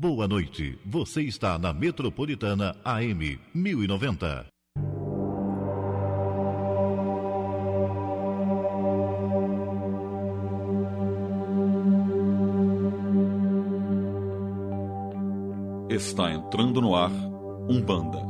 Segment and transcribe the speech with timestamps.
[0.00, 0.78] Boa noite.
[0.86, 4.46] Você está na Metropolitana AM 1090.
[15.90, 17.10] Está entrando no ar
[17.68, 18.20] Umbanda,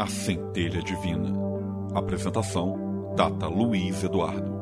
[0.00, 1.28] a centelha divina.
[1.92, 4.55] Apresentação: Data Luiz Eduardo.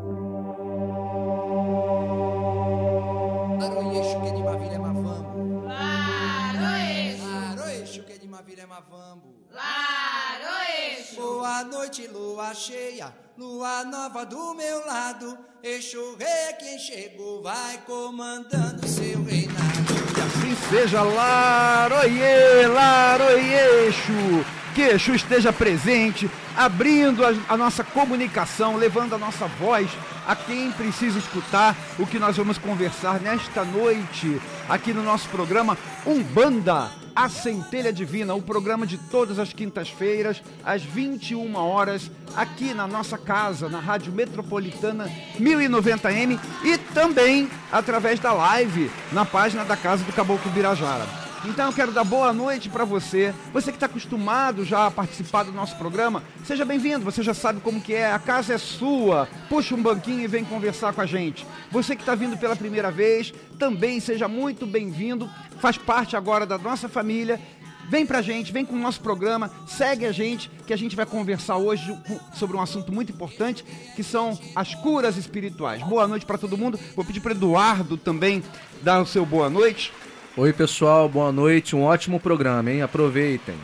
[12.54, 15.36] Cheia, lua nova do meu lado.
[15.62, 19.94] Exu rei quem chegou vai comandando seu reinado.
[20.24, 24.44] Assim seja, Laroie, Laroieixo.
[24.74, 29.88] Que Exu esteja presente, abrindo a, a nossa comunicação, levando a nossa voz
[30.26, 35.78] a quem precisa escutar o que nós vamos conversar nesta noite, aqui no nosso programa
[36.06, 42.86] Umbanda, a Centelha Divina, o programa de todas as quintas-feiras, às 21 horas, aqui na
[42.86, 50.04] nossa casa, na Rádio Metropolitana 1090M e também através da live na página da Casa
[50.04, 51.06] do Caboclo Birajara.
[51.46, 53.34] Então eu quero dar boa noite para você.
[53.52, 57.04] Você que está acostumado já a participar do nosso programa, seja bem-vindo.
[57.04, 58.10] Você já sabe como que é.
[58.10, 59.28] A casa é sua.
[59.48, 61.46] Puxa um banquinho e vem conversar com a gente.
[61.70, 65.28] Você que está vindo pela primeira vez, também seja muito bem-vindo.
[65.60, 67.38] Faz parte agora da nossa família.
[67.90, 71.04] Vem pra gente, vem com o nosso programa, segue a gente, que a gente vai
[71.04, 71.94] conversar hoje
[72.32, 73.62] sobre um assunto muito importante,
[73.94, 75.82] que são as curas espirituais.
[75.82, 76.80] Boa noite para todo mundo.
[76.96, 78.42] Vou pedir para Eduardo também
[78.80, 79.92] dar o seu boa noite.
[80.36, 81.76] Oi, pessoal, boa noite.
[81.76, 82.82] Um ótimo programa, hein?
[82.82, 83.54] Aproveitem.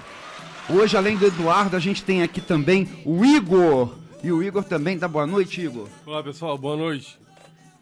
[0.68, 3.92] Hoje, além do Eduardo, a gente tem aqui também o Igor.
[4.22, 5.88] E o Igor também dá boa noite, Igor.
[6.06, 7.18] Olá pessoal, boa noite.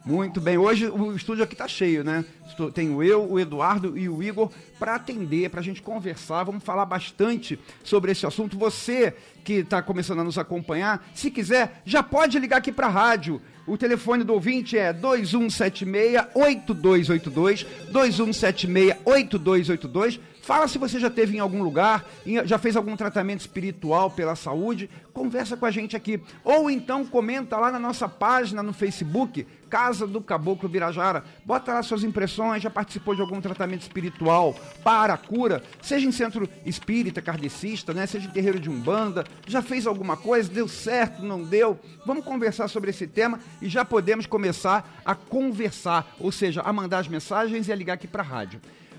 [0.04, 0.56] Muito bem.
[0.56, 2.24] Hoje o estúdio aqui tá cheio, né?
[2.72, 6.44] Tenho eu, o Eduardo e o Igor para atender, para a gente conversar.
[6.44, 8.58] Vamos falar bastante sobre esse assunto.
[8.58, 12.90] Você que está começando a nos acompanhar, se quiser, já pode ligar aqui para a
[12.90, 13.42] rádio.
[13.66, 20.18] O telefone do ouvinte é 2176-8282, 2176-8282.
[20.48, 22.08] Fala se você já teve em algum lugar,
[22.46, 26.22] já fez algum tratamento espiritual pela saúde, conversa com a gente aqui.
[26.42, 31.22] Ou então comenta lá na nossa página no Facebook, Casa do Caboclo Birajara.
[31.44, 36.12] Bota lá suas impressões, já participou de algum tratamento espiritual para a cura, seja em
[36.12, 38.06] centro espírita, kardecista, né?
[38.06, 41.78] seja em terreiro de umbanda, já fez alguma coisa, deu certo, não deu?
[42.06, 47.00] Vamos conversar sobre esse tema e já podemos começar a conversar, ou seja, a mandar
[47.00, 48.58] as mensagens e a ligar aqui para a rádio.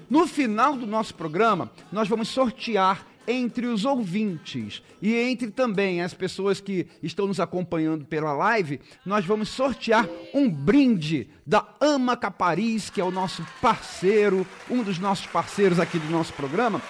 [0.10, 6.16] No final do nosso programa, nós vamos sortear entre os ouvintes e entre também as
[6.16, 12.90] pessoas que estão nos acompanhando pela live, nós vamos sortear um brinde da Ama Capariz,
[12.90, 16.82] que é o nosso parceiro, um dos nossos parceiros aqui do nosso programa,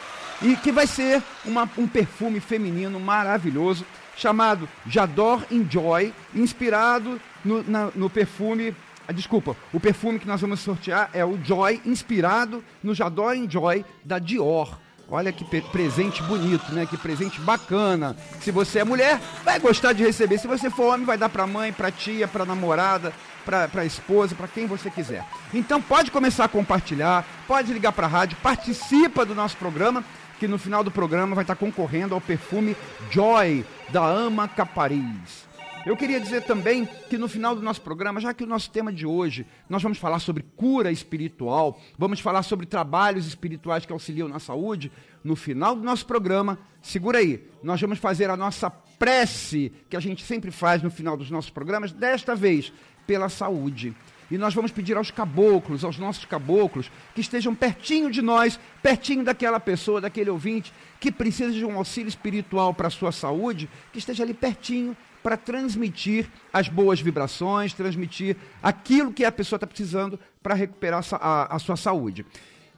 [0.42, 7.92] e que vai ser uma- um perfume feminino maravilhoso chamado Jador Enjoy, inspirado no, na-
[7.94, 8.74] no perfume
[9.10, 13.84] ah, Desculpa, o perfume que nós vamos sortear é o Joy, inspirado no Jador Enjoy
[14.06, 14.78] da Dior.
[15.12, 16.86] Olha que presente bonito, né?
[16.86, 18.16] Que presente bacana.
[18.40, 20.38] Se você é mulher, vai gostar de receber.
[20.38, 23.12] Se você for homem, vai dar pra mãe, pra tia, pra namorada,
[23.44, 25.26] pra esposa, pra quem você quiser.
[25.52, 30.04] Então pode começar a compartilhar, pode ligar pra rádio, participa do nosso programa,
[30.40, 32.78] que no final do programa vai estar concorrendo ao perfume
[33.10, 35.49] Joy da Ama Capariz.
[35.86, 38.92] Eu queria dizer também que no final do nosso programa, já que o nosso tema
[38.92, 44.28] de hoje, nós vamos falar sobre cura espiritual, vamos falar sobre trabalhos espirituais que auxiliam
[44.28, 44.92] na saúde,
[45.24, 50.02] no final do nosso programa, segura aí, nós vamos fazer a nossa prece, que a
[50.02, 52.74] gente sempre faz no final dos nossos programas, desta vez
[53.08, 53.96] pela saúde.
[54.30, 59.24] E nós vamos pedir aos caboclos, aos nossos caboclos, que estejam pertinho de nós, pertinho
[59.24, 63.98] daquela pessoa, daquele ouvinte que precisa de um auxílio espiritual para a sua saúde, que
[63.98, 70.20] esteja ali pertinho para transmitir as boas vibrações, transmitir aquilo que a pessoa está precisando
[70.42, 72.26] para recuperar sa- a, a sua saúde.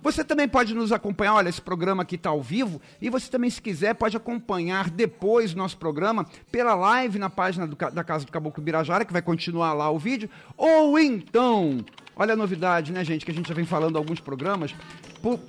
[0.02, 3.50] Você também pode nos acompanhar, olha, esse programa aqui está ao vivo, e você também,
[3.50, 8.32] se quiser, pode acompanhar depois nosso programa pela live na página do da Casa do
[8.32, 11.86] Caboclo Birajara, que vai continuar lá o vídeo, ou então,
[12.16, 14.74] olha a novidade, né, gente, que a gente já vem falando em alguns programas,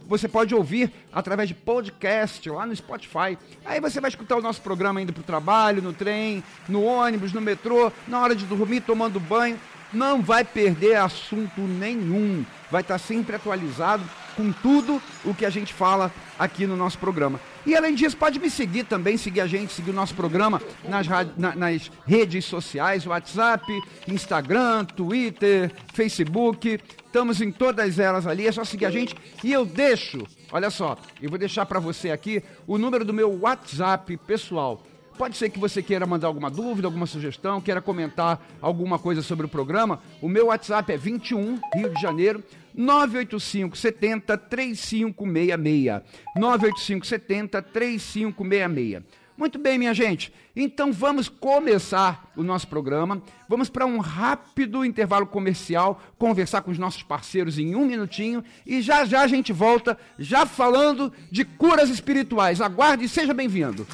[0.07, 3.39] você pode ouvir através de podcast lá no Spotify.
[3.65, 7.33] Aí você vai escutar o nosso programa indo para o trabalho, no trem, no ônibus,
[7.33, 9.59] no metrô, na hora de dormir, tomando banho.
[9.91, 12.45] Não vai perder assunto nenhum.
[12.71, 14.05] Vai estar sempre atualizado
[14.37, 17.41] com tudo o que a gente fala aqui no nosso programa.
[17.65, 21.07] E além disso, pode me seguir também, seguir a gente, seguir o nosso programa nas,
[21.37, 23.65] na, nas redes sociais, WhatsApp,
[24.09, 26.81] Instagram, Twitter, Facebook.
[27.07, 29.15] Estamos em todas elas ali, é só seguir a gente.
[29.45, 33.41] E eu deixo, olha só, eu vou deixar para você aqui o número do meu
[33.41, 34.83] WhatsApp pessoal.
[35.17, 39.47] Pode ser que você queira mandar alguma dúvida, alguma sugestão, queira comentar alguma coisa sobre
[39.47, 40.01] o programa.
[40.21, 42.43] O meu WhatsApp é 21 Rio de Janeiro
[42.75, 46.03] 985 70 3566.
[46.37, 49.03] 985 70 3566.
[49.37, 50.33] Muito bem, minha gente.
[50.55, 53.23] Então vamos começar o nosso programa.
[53.49, 58.83] Vamos para um rápido intervalo comercial, conversar com os nossos parceiros em um minutinho e
[58.83, 62.61] já já a gente volta, já falando de curas espirituais.
[62.61, 63.87] Aguarde e seja bem-vindo.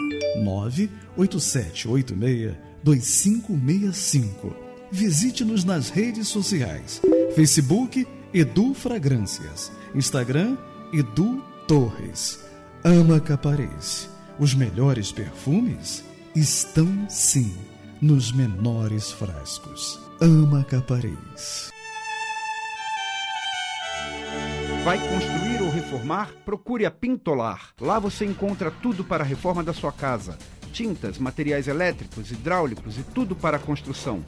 [0.43, 4.57] 98786 2565.
[4.91, 7.01] Visite-nos nas redes sociais:
[7.35, 10.57] Facebook Edu Fragrâncias, Instagram
[10.93, 12.44] Edu Torres.
[12.87, 14.11] Ama Caparese.
[14.39, 16.05] Os melhores perfumes
[16.37, 17.57] estão sim
[17.99, 19.99] nos menores frascos.
[20.21, 21.73] Ama Caparese.
[24.85, 26.31] Vai construir ou reformar?
[26.45, 27.71] Procure a Pintolar.
[27.81, 30.37] Lá você encontra tudo para a reforma da sua casa:
[30.71, 34.23] tintas, materiais elétricos, hidráulicos e tudo para a construção.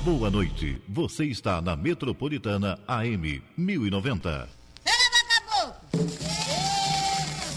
[0.02, 0.80] Boa noite.
[0.88, 4.48] Você está na Metropolitana AM 1090.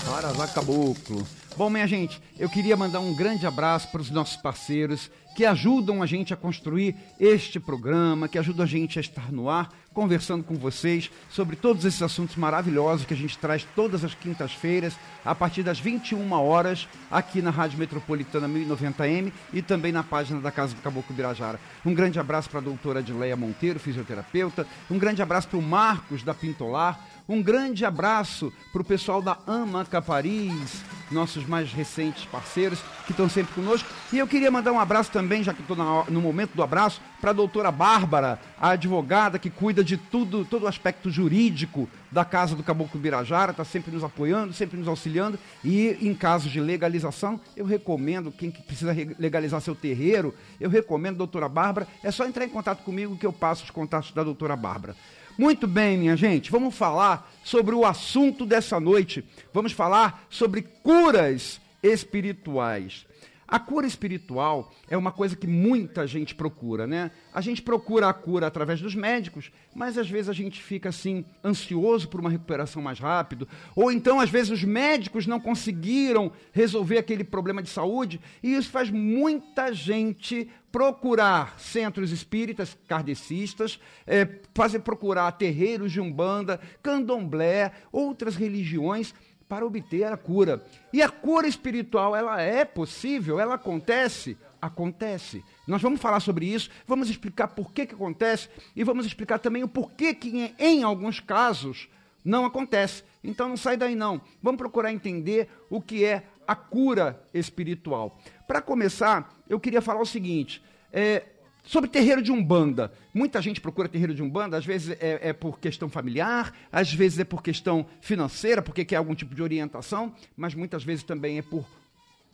[0.03, 1.25] Saravá Caboclo.
[1.55, 6.03] Bom, minha gente, eu queria mandar um grande abraço para os nossos parceiros que ajudam
[6.03, 10.43] a gente a construir este programa, que ajudam a gente a estar no ar, conversando
[10.43, 15.33] com vocês sobre todos esses assuntos maravilhosos que a gente traz todas as quintas-feiras, a
[15.33, 20.75] partir das 21 horas, aqui na Rádio Metropolitana 1090M e também na página da Casa
[20.75, 21.59] do Caboclo Birajara.
[21.85, 26.23] Um grande abraço para a doutora Adileia Monteiro, fisioterapeuta, um grande abraço para o Marcos
[26.23, 32.79] da Pintolar, um grande abraço para o pessoal da Amaca Paris, nossos mais recentes parceiros
[33.05, 33.87] que estão sempre conosco.
[34.11, 35.77] E eu queria mandar um abraço também, já que estou
[36.09, 40.63] no momento do abraço, para a doutora Bárbara, a advogada que cuida de tudo, todo
[40.63, 45.39] o aspecto jurídico da Casa do Caboclo Birajara, está sempre nos apoiando, sempre nos auxiliando.
[45.63, 51.47] E em casos de legalização, eu recomendo, quem precisa legalizar seu terreiro, eu recomendo, doutora
[51.47, 54.95] Bárbara, é só entrar em contato comigo que eu passo os contatos da doutora Bárbara.
[55.37, 59.23] Muito bem, minha gente, vamos falar sobre o assunto dessa noite.
[59.53, 63.05] Vamos falar sobre curas espirituais.
[63.53, 67.11] A cura espiritual é uma coisa que muita gente procura, né?
[67.31, 71.23] A gente procura a cura através dos médicos, mas às vezes a gente fica assim
[71.45, 76.97] ansioso por uma recuperação mais rápido, ou então às vezes os médicos não conseguiram resolver
[76.97, 84.79] aquele problema de saúde, e isso faz muita gente procurar centros espíritas kardecistas, é, fazer
[84.79, 89.13] procurar terreiros de umbanda, candomblé, outras religiões
[89.53, 90.65] para obter a cura.
[90.91, 93.39] E a cura espiritual, ela é possível?
[93.39, 94.35] Ela acontece?
[94.59, 95.43] Acontece.
[95.67, 99.61] Nós vamos falar sobre isso, vamos explicar por que, que acontece e vamos explicar também
[99.61, 101.87] o porquê que, em, alguns casos,
[102.25, 103.03] não acontece.
[103.23, 104.19] Então não sai daí não.
[104.41, 108.17] Vamos procurar entender o que é a cura espiritual.
[108.47, 111.25] Para começar, eu queria falar o seguinte: é,
[111.63, 112.93] sobre terreiro de umbanda.
[113.13, 117.19] Muita gente procura terreiro de umbanda, às vezes é, é, por questão familiar, às vezes
[117.19, 121.41] é por questão financeira, porque quer algum tipo de orientação, mas muitas vezes também é
[121.41, 121.65] por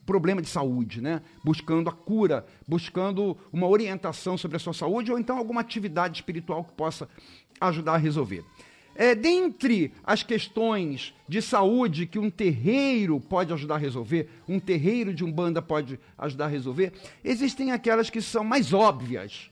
[0.06, 1.22] problema de saúde, né?
[1.44, 6.64] Buscando a cura, buscando uma orientação sobre a sua saúde ou então alguma atividade espiritual
[6.64, 7.08] que possa
[7.62, 8.44] ajudar a resolver.
[9.02, 15.14] É, dentre as questões de saúde que um terreiro pode ajudar a resolver, um terreiro
[15.14, 16.92] de umbanda pode ajudar a resolver,
[17.24, 19.50] existem aquelas que são mais óbvias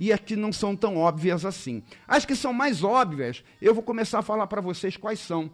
[0.00, 1.82] e as que não são tão óbvias assim.
[2.08, 5.50] As que são mais óbvias, eu vou começar a falar para vocês quais são.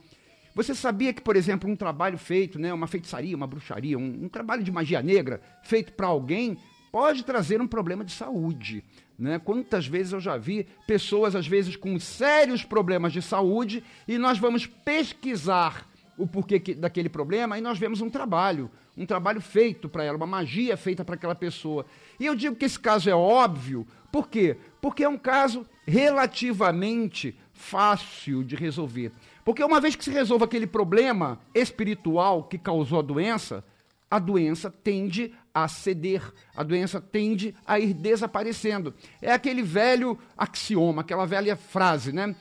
[0.54, 4.28] Você sabia que, por exemplo, um trabalho feito, né, uma feitiçaria, uma bruxaria, um, um
[4.28, 6.56] trabalho de magia negra feito para alguém
[6.92, 8.84] pode trazer um problema de saúde.
[9.18, 9.38] Né?
[9.38, 14.38] Quantas vezes eu já vi pessoas, às vezes, com sérios problemas de saúde, e nós
[14.38, 19.88] vamos pesquisar o porquê que, daquele problema, e nós vemos um trabalho, um trabalho feito
[19.88, 21.84] para ela, uma magia feita para aquela pessoa.
[22.18, 24.56] E eu digo que esse caso é óbvio, por quê?
[24.80, 29.12] Porque é um caso relativamente fácil de resolver.
[29.44, 33.64] Porque uma vez que se resolve aquele problema espiritual que causou a doença,
[34.10, 35.32] a doença tende
[35.64, 36.22] a ceder,
[36.56, 38.94] a doença tende a ir desaparecendo.
[39.20, 42.34] É aquele velho axioma, aquela velha frase, né?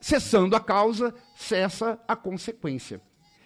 [0.00, 3.00] Cessando a causa, cessa a consequência.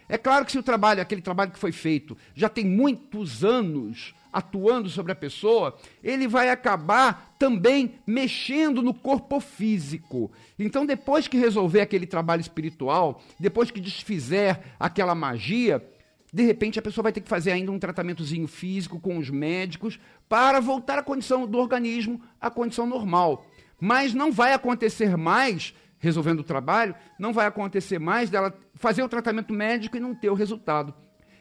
[0.09, 4.13] É claro que se o trabalho, aquele trabalho que foi feito, já tem muitos anos
[4.33, 10.31] atuando sobre a pessoa, ele vai acabar também mexendo no corpo físico.
[10.59, 15.85] Então, depois que resolver aquele trabalho espiritual, depois que desfizer aquela magia,
[16.33, 19.99] de repente a pessoa vai ter que fazer ainda um tratamentozinho físico com os médicos
[20.29, 23.47] para voltar à condição do organismo, à condição normal.
[23.81, 29.09] Mas não vai acontecer mais, resolvendo o trabalho, não vai acontecer mais dela fazer o
[29.09, 30.95] tratamento médico e não ter o resultado.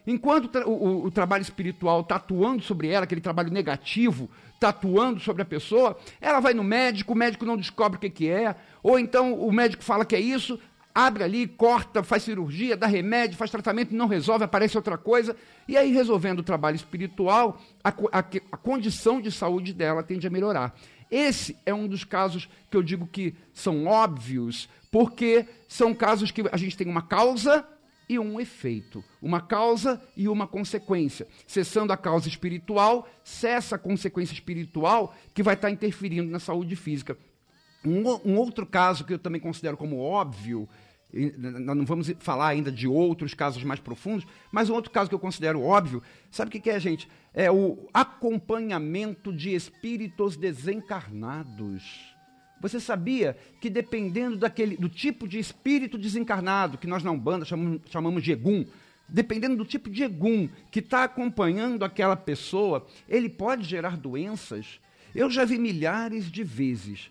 [0.08, 5.20] Enquanto o, o, o trabalho espiritual está atuando sobre ela, aquele trabalho negativo, está atuando
[5.20, 8.56] sobre a pessoa, ela vai no médico, o médico não descobre o que, que é,
[8.82, 10.60] ou então o médico fala que é isso,
[10.94, 15.36] abre ali, corta, faz cirurgia, dá remédio, faz tratamento, não resolve, aparece outra coisa.
[15.68, 20.30] E aí, resolvendo o trabalho espiritual, a, a, a condição de saúde dela tende a
[20.30, 20.76] melhorar.
[21.10, 26.44] Esse é um dos casos que eu digo que são óbvios, porque são casos que
[26.52, 27.66] a gente tem uma causa
[28.08, 31.28] e um efeito, uma causa e uma consequência.
[31.46, 37.16] Cessando a causa espiritual, cessa a consequência espiritual que vai estar interferindo na saúde física.
[37.86, 40.68] Um, um, outro caso que eu também considero como óbvio,
[41.12, 45.20] não vamos falar ainda de outros casos mais profundos, mas um outro caso que eu
[45.20, 47.10] considero óbvio, sabe o que, que é, gente?
[47.34, 51.84] É o acompanhamento de espíritos desencarnados.
[52.62, 57.82] Você sabia que dependendo daquele, do tipo de espírito desencarnado, que nós na Umbanda chamamos,
[57.90, 58.66] chamamos de Egum,
[59.08, 64.80] dependendo do tipo de Egum que está acompanhando aquela pessoa, ele pode gerar doenças?
[65.16, 67.10] Eu já vi milhares de vezes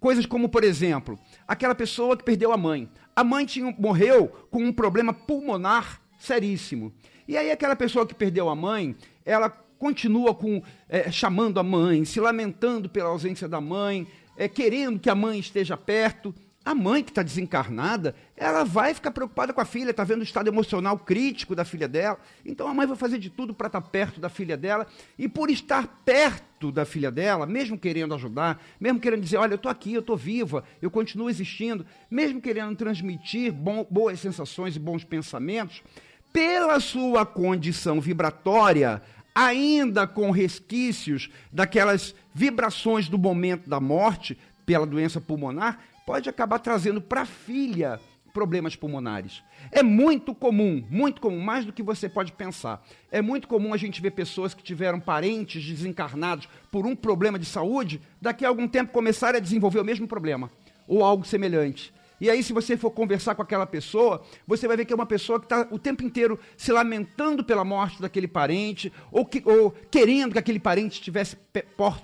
[0.00, 2.88] Coisas como, por exemplo, aquela pessoa que perdeu a mãe.
[3.14, 6.92] A mãe tinha, morreu com um problema pulmonar seríssimo.
[7.28, 12.04] E aí aquela pessoa que perdeu a mãe, ela continua com é, chamando a mãe,
[12.04, 16.34] se lamentando pela ausência da mãe, é, querendo que a mãe esteja perto.
[16.62, 20.24] A mãe que está desencarnada, ela vai ficar preocupada com a filha, está vendo o
[20.24, 22.18] estado emocional crítico da filha dela.
[22.44, 24.86] Então a mãe vai fazer de tudo para estar tá perto da filha dela.
[25.18, 29.56] E por estar perto da filha dela, mesmo querendo ajudar, mesmo querendo dizer: olha, eu
[29.56, 34.78] estou aqui, eu estou viva, eu continuo existindo, mesmo querendo transmitir bom, boas sensações e
[34.78, 35.82] bons pensamentos,
[36.30, 39.00] pela sua condição vibratória,
[39.34, 44.36] ainda com resquícios daquelas vibrações do momento da morte
[44.66, 48.00] pela doença pulmonar, pode acabar trazendo para a filha
[48.34, 49.44] problemas pulmonares.
[49.70, 52.84] É muito comum, muito comum, mais do que você pode pensar.
[53.12, 57.46] É muito comum a gente ver pessoas que tiveram parentes desencarnados por um problema de
[57.46, 60.50] saúde, daqui a algum tempo começarem a desenvolver o mesmo problema
[60.88, 61.94] ou algo semelhante.
[62.20, 65.06] E aí, se você for conversar com aquela pessoa, você vai ver que é uma
[65.06, 69.70] pessoa que está o tempo inteiro se lamentando pela morte daquele parente, ou, que, ou
[69.88, 71.36] querendo que aquele parente estivesse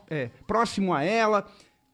[0.09, 1.45] é, próximo a ela.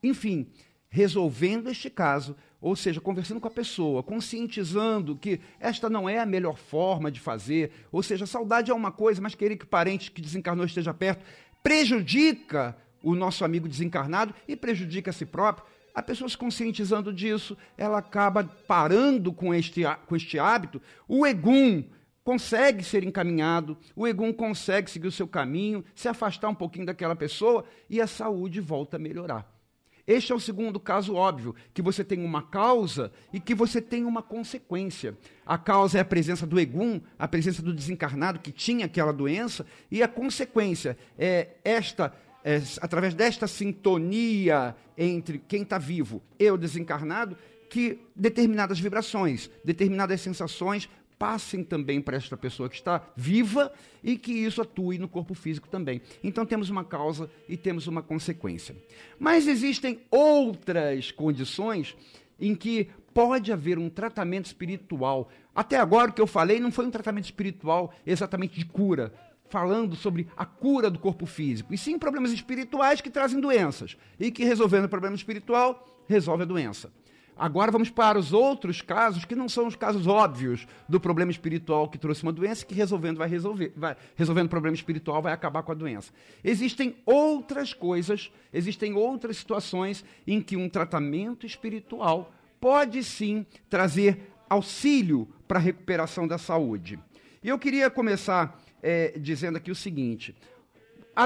[0.02, 0.46] Enfim,
[0.92, 6.26] resolvendo este caso, ou seja, conversando com a pessoa, conscientizando que esta não é a
[6.26, 10.20] melhor forma de fazer, ou seja, saudade é uma coisa, mas querer que parente que
[10.20, 11.24] desencarnou esteja perto
[11.62, 15.66] prejudica o nosso amigo desencarnado e prejudica a si próprio.
[15.94, 20.80] A pessoa se conscientizando disso, ela acaba parando com este, com este hábito.
[21.08, 21.84] O egum
[22.22, 27.16] consegue ser encaminhado, o egum consegue seguir o seu caminho, se afastar um pouquinho daquela
[27.16, 29.61] pessoa e a saúde volta a melhorar.
[30.06, 34.04] Este é o segundo caso óbvio, que você tem uma causa e que você tem
[34.04, 35.16] uma consequência.
[35.46, 39.64] A causa é a presença do egum, a presença do desencarnado que tinha aquela doença,
[39.90, 42.12] e a consequência é esta,
[42.44, 47.36] é, através desta sintonia entre quem está vivo e o desencarnado,
[47.70, 50.90] que determinadas vibrações, determinadas sensações
[51.22, 55.68] passem também para esta pessoa que está viva e que isso atue no corpo físico
[55.68, 56.02] também.
[56.20, 58.74] Então temos uma causa e temos uma consequência.
[59.20, 61.96] Mas existem outras condições
[62.40, 65.28] em que pode haver um tratamento espiritual.
[65.54, 69.14] Até agora o que eu falei não foi um tratamento espiritual exatamente de cura,
[69.48, 74.32] falando sobre a cura do corpo físico, e sim problemas espirituais que trazem doenças, e
[74.32, 76.90] que resolvendo o problema espiritual, resolve a doença.
[77.36, 81.88] Agora vamos para os outros casos que não são os casos óbvios do problema espiritual
[81.88, 85.62] que trouxe uma doença que resolvendo vai resolver, vai, resolvendo o problema espiritual vai acabar
[85.62, 86.12] com a doença.
[86.44, 95.26] Existem outras coisas, existem outras situações em que um tratamento espiritual pode sim trazer auxílio
[95.48, 96.98] para a recuperação da saúde.
[97.42, 100.36] E eu queria começar é, dizendo aqui o seguinte: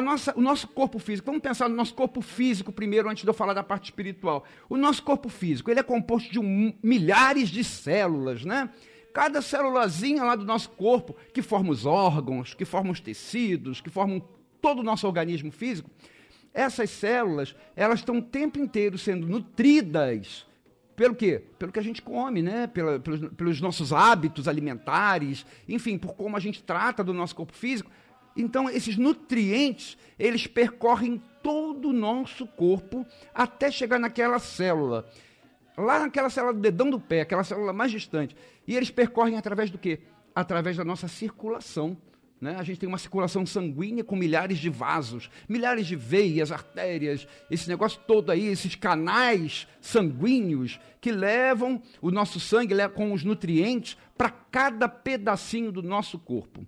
[0.00, 3.34] nossa, o nosso corpo físico, vamos pensar no nosso corpo físico primeiro, antes de eu
[3.34, 4.44] falar da parte espiritual.
[4.68, 8.68] O nosso corpo físico, ele é composto de um, milhares de células, né?
[9.14, 13.88] Cada célulazinha lá do nosso corpo, que forma os órgãos, que forma os tecidos, que
[13.88, 14.20] formam
[14.60, 15.90] todo o nosso organismo físico,
[16.52, 20.46] essas células, elas estão o tempo inteiro sendo nutridas
[20.96, 21.42] pelo quê?
[21.58, 22.66] Pelo que a gente come, né?
[22.66, 27.52] Pela, pelos, pelos nossos hábitos alimentares, enfim, por como a gente trata do nosso corpo
[27.52, 27.90] físico
[28.36, 35.08] então, esses nutrientes, eles percorrem todo o nosso corpo até chegar naquela célula.
[35.76, 38.36] Lá naquela célula do dedão do pé, aquela célula mais distante.
[38.66, 40.00] E eles percorrem através do quê?
[40.34, 41.96] Através da nossa circulação.
[42.40, 42.54] Né?
[42.58, 47.68] A gente tem uma circulação sanguínea com milhares de vasos, milhares de veias, artérias, esse
[47.68, 54.30] negócio todo aí, esses canais sanguíneos que levam o nosso sangue com os nutrientes para
[54.30, 56.66] cada pedacinho do nosso corpo.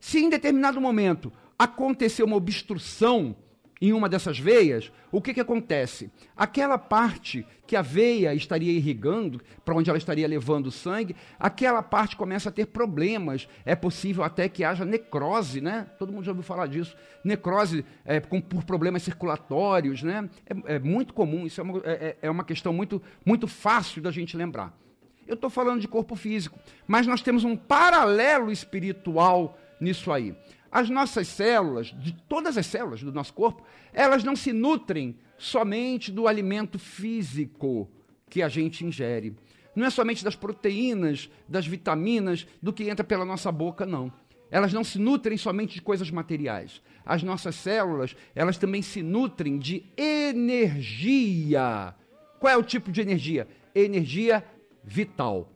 [0.00, 3.36] Se em determinado momento acontecer uma obstrução
[3.80, 6.10] em uma dessas veias, o que, que acontece?
[6.36, 11.82] Aquela parte que a veia estaria irrigando, para onde ela estaria levando o sangue, aquela
[11.82, 13.48] parte começa a ter problemas.
[13.64, 15.86] É possível até que haja necrose, né?
[15.98, 16.94] Todo mundo já ouviu falar disso.
[17.24, 20.28] Necrose é, com, por problemas circulatórios, né?
[20.46, 24.02] É, é muito comum, isso é uma, é, é, é uma questão muito, muito fácil
[24.02, 24.76] da gente lembrar.
[25.26, 30.34] Eu estou falando de corpo físico, mas nós temos um paralelo espiritual nisso aí.
[30.70, 36.12] As nossas células, de todas as células do nosso corpo, elas não se nutrem somente
[36.12, 37.90] do alimento físico
[38.28, 39.34] que a gente ingere.
[39.74, 44.12] Não é somente das proteínas, das vitaminas, do que entra pela nossa boca, não.
[44.50, 46.82] Elas não se nutrem somente de coisas materiais.
[47.04, 51.94] As nossas células, elas também se nutrem de energia.
[52.38, 53.46] Qual é o tipo de energia?
[53.74, 54.44] Energia
[54.82, 55.52] vital.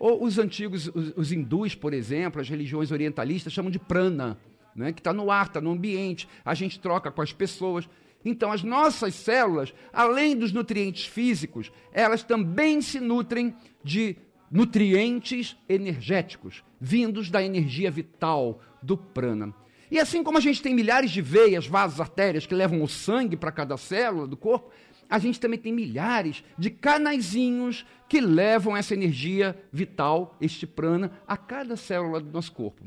[0.00, 4.38] Ou os antigos, os, os hindus, por exemplo, as religiões orientalistas chamam de prana,
[4.74, 7.86] né, que está no ar, está no ambiente, a gente troca com as pessoas.
[8.24, 14.16] Então, as nossas células, além dos nutrientes físicos, elas também se nutrem de
[14.50, 19.54] nutrientes energéticos, vindos da energia vital do prana.
[19.90, 23.36] E assim como a gente tem milhares de veias, vasos, artérias que levam o sangue
[23.36, 24.70] para cada célula do corpo,
[25.10, 31.36] a gente também tem milhares de canaizinhos que levam essa energia vital, este prana, a
[31.36, 32.84] cada célula do nosso corpo.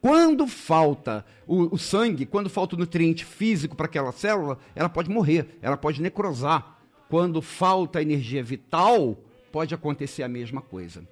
[0.00, 5.10] Quando falta o, o sangue, quando falta o nutriente físico para aquela célula, ela pode
[5.10, 6.78] morrer, ela pode necrosar.
[7.08, 9.18] Quando falta energia vital,
[9.52, 11.06] pode acontecer a mesma coisa.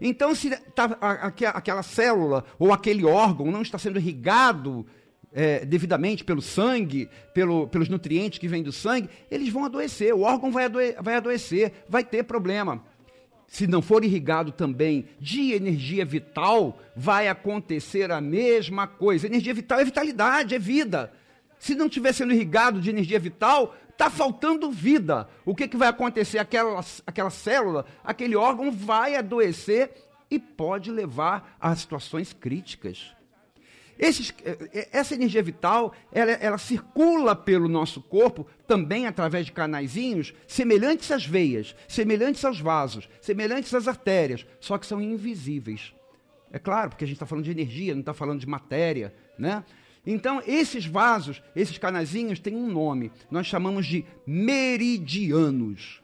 [0.00, 4.84] Então, se tá, a, a, aquela célula ou aquele órgão não está sendo irrigado
[5.34, 10.22] é, devidamente pelo sangue, pelo, pelos nutrientes que vêm do sangue, eles vão adoecer, o
[10.22, 12.82] órgão vai, adoe, vai adoecer, vai ter problema.
[13.46, 19.26] Se não for irrigado também de energia vital, vai acontecer a mesma coisa.
[19.26, 21.12] Energia vital é vitalidade, é vida.
[21.58, 25.28] Se não estiver sendo irrigado de energia vital, está faltando vida.
[25.44, 26.38] O que, que vai acontecer?
[26.38, 29.92] Aquela, aquela célula, aquele órgão vai adoecer
[30.30, 33.14] e pode levar a situações críticas.
[33.98, 39.52] Esses, eh, eh, essa energia vital, ela, ela, circula pelo nosso corpo também através de
[39.52, 45.94] canaizinhos semelhantes às veias, semelhantes aos vasos, semelhantes às artérias, só que são invisíveis.
[46.50, 49.64] É claro, porque a gente está falando de energia, não está falando de matéria, né?
[50.04, 53.12] Então, esses vasos, esses canazinhos têm um nome.
[53.30, 56.02] Nós chamamos de meridianos.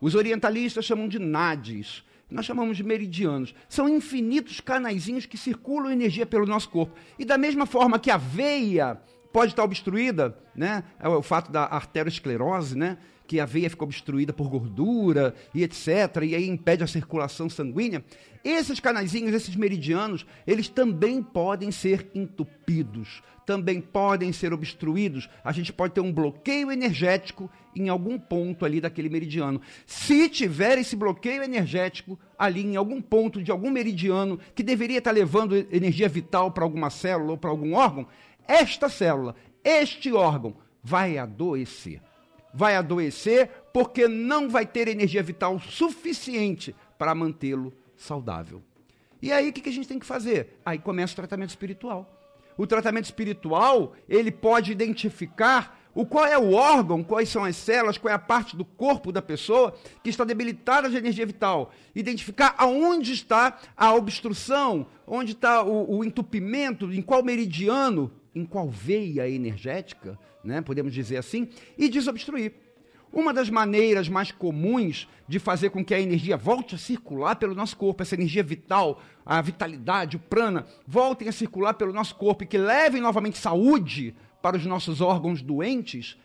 [0.00, 2.04] Os orientalistas chamam de nadis.
[2.30, 3.54] Nós chamamos de meridianos.
[3.68, 6.94] São infinitos canaizinhos que circulam energia pelo nosso corpo.
[7.18, 9.00] E da mesma forma que a veia
[9.32, 10.84] pode estar obstruída, né?
[10.98, 12.98] É o fato da arteriosclerose, né?
[13.28, 16.22] Que a veia fica obstruída por gordura e etc.
[16.24, 18.02] E aí impede a circulação sanguínea.
[18.42, 25.28] Esses canaizinhos, esses meridianos, eles também podem ser entupidos, também podem ser obstruídos.
[25.44, 29.60] A gente pode ter um bloqueio energético em algum ponto ali daquele meridiano.
[29.84, 35.12] Se tiver esse bloqueio energético ali em algum ponto de algum meridiano que deveria estar
[35.12, 38.06] levando energia vital para alguma célula ou para algum órgão,
[38.46, 42.07] esta célula, este órgão vai adoecer.
[42.52, 48.62] Vai adoecer porque não vai ter energia vital suficiente para mantê-lo saudável.
[49.20, 50.58] E aí o que, que a gente tem que fazer?
[50.64, 52.08] Aí começa o tratamento espiritual.
[52.56, 57.98] O tratamento espiritual, ele pode identificar o qual é o órgão, quais são as células,
[57.98, 61.72] qual é a parte do corpo da pessoa que está debilitada de energia vital.
[61.94, 68.68] Identificar aonde está a obstrução, onde está o, o entupimento, em qual meridiano, em qual
[68.68, 72.52] veia energética, né, podemos dizer assim, e desobstruir.
[73.12, 77.54] Uma das maneiras mais comuns de fazer com que a energia volte a circular pelo
[77.54, 82.44] nosso corpo, essa energia vital, a vitalidade, o prana, voltem a circular pelo nosso corpo
[82.44, 86.18] e que levem novamente saúde para os nossos órgãos doentes,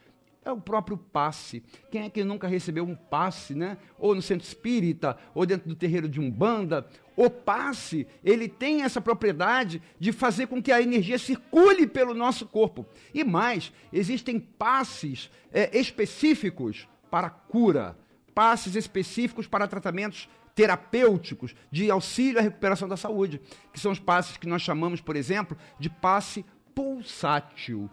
[0.46, 1.64] é o próprio passe.
[1.90, 3.78] Quem é que nunca recebeu um passe, né?
[3.98, 6.88] Ou no centro espírita, ou dentro do terreiro de Umbanda.
[7.16, 12.46] O passe, ele tem essa propriedade de fazer com que a energia circule pelo nosso
[12.46, 12.86] corpo.
[13.14, 17.98] E mais, existem passes é, específicos para cura,
[18.34, 24.38] passes específicos para tratamentos terapêuticos de auxílio à recuperação da saúde, que são os passes
[24.38, 27.90] que nós chamamos, por exemplo, de passe pulsátil.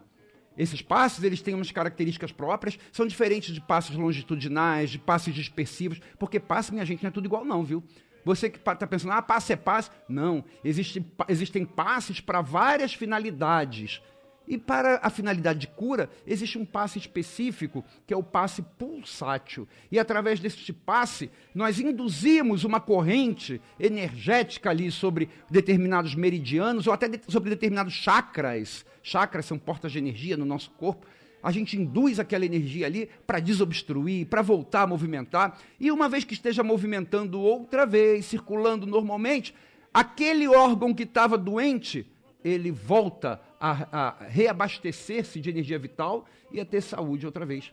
[0.60, 6.02] Esses passes, eles têm umas características próprias, são diferentes de passes longitudinais, de passes dispersivos,
[6.18, 7.82] porque passe, minha gente, não é tudo igual não, viu?
[8.26, 9.90] Você que está pensando, ah, passe é passe.
[10.06, 14.02] Não, existe, existem passes para várias finalidades.
[14.50, 19.68] E para a finalidade de cura, existe um passe específico, que é o passe pulsátil.
[19.92, 27.08] E através deste passe, nós induzimos uma corrente energética ali sobre determinados meridianos ou até
[27.28, 28.84] sobre determinados chakras.
[29.04, 31.06] Chakras são portas de energia no nosso corpo.
[31.40, 35.60] A gente induz aquela energia ali para desobstruir, para voltar a movimentar.
[35.78, 39.54] E uma vez que esteja movimentando outra vez, circulando normalmente,
[39.94, 42.04] aquele órgão que estava doente
[42.44, 47.72] ele volta a, a reabastecer-se de energia vital e a ter saúde outra vez.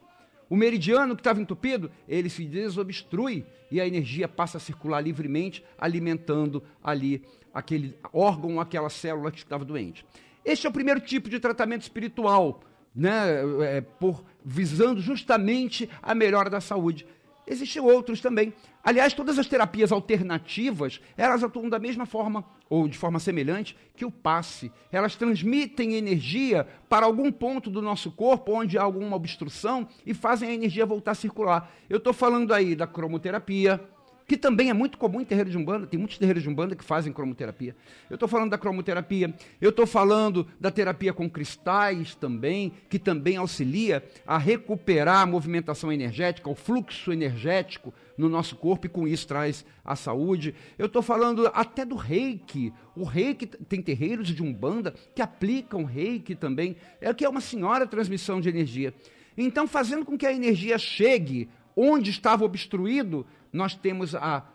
[0.49, 5.63] O meridiano que estava entupido, ele se desobstrui e a energia passa a circular livremente,
[5.77, 7.23] alimentando ali
[7.53, 10.05] aquele órgão, aquela célula que estava doente.
[10.45, 12.61] Este é o primeiro tipo de tratamento espiritual,
[12.95, 17.05] né, é, por visando justamente a melhora da saúde.
[17.45, 18.53] Existem outros também.
[18.87, 24.05] Aliás, todas as terapias alternativas, elas atuam da mesma forma, ou de forma semelhante, que
[24.05, 24.71] o passe.
[24.89, 30.47] Elas transmitem energia para algum ponto do nosso corpo onde há alguma obstrução e fazem
[30.47, 31.69] a energia voltar a circular.
[31.89, 33.83] Eu estou falando aí da cromoterapia,
[34.27, 36.83] que também é muito comum em terreiro de Umbanda, tem muitos terreiros de Umbanda que
[36.83, 37.73] fazem cromoterapia.
[38.09, 43.37] Eu estou falando da cromoterapia, eu estou falando da terapia com cristais também, que também
[43.37, 49.25] auxilia a recuperar a movimentação energética, o fluxo energético no nosso corpo e com isso
[49.25, 50.53] traz a saúde.
[50.77, 52.73] Eu estou falando até do reiki.
[52.97, 57.87] O reiki tem terreiros de Umbanda que aplicam reiki também, é que é uma senhora
[57.87, 58.93] transmissão de energia.
[59.37, 61.47] Então, fazendo com que a energia chegue
[61.79, 64.45] onde estava obstruído, nós temos a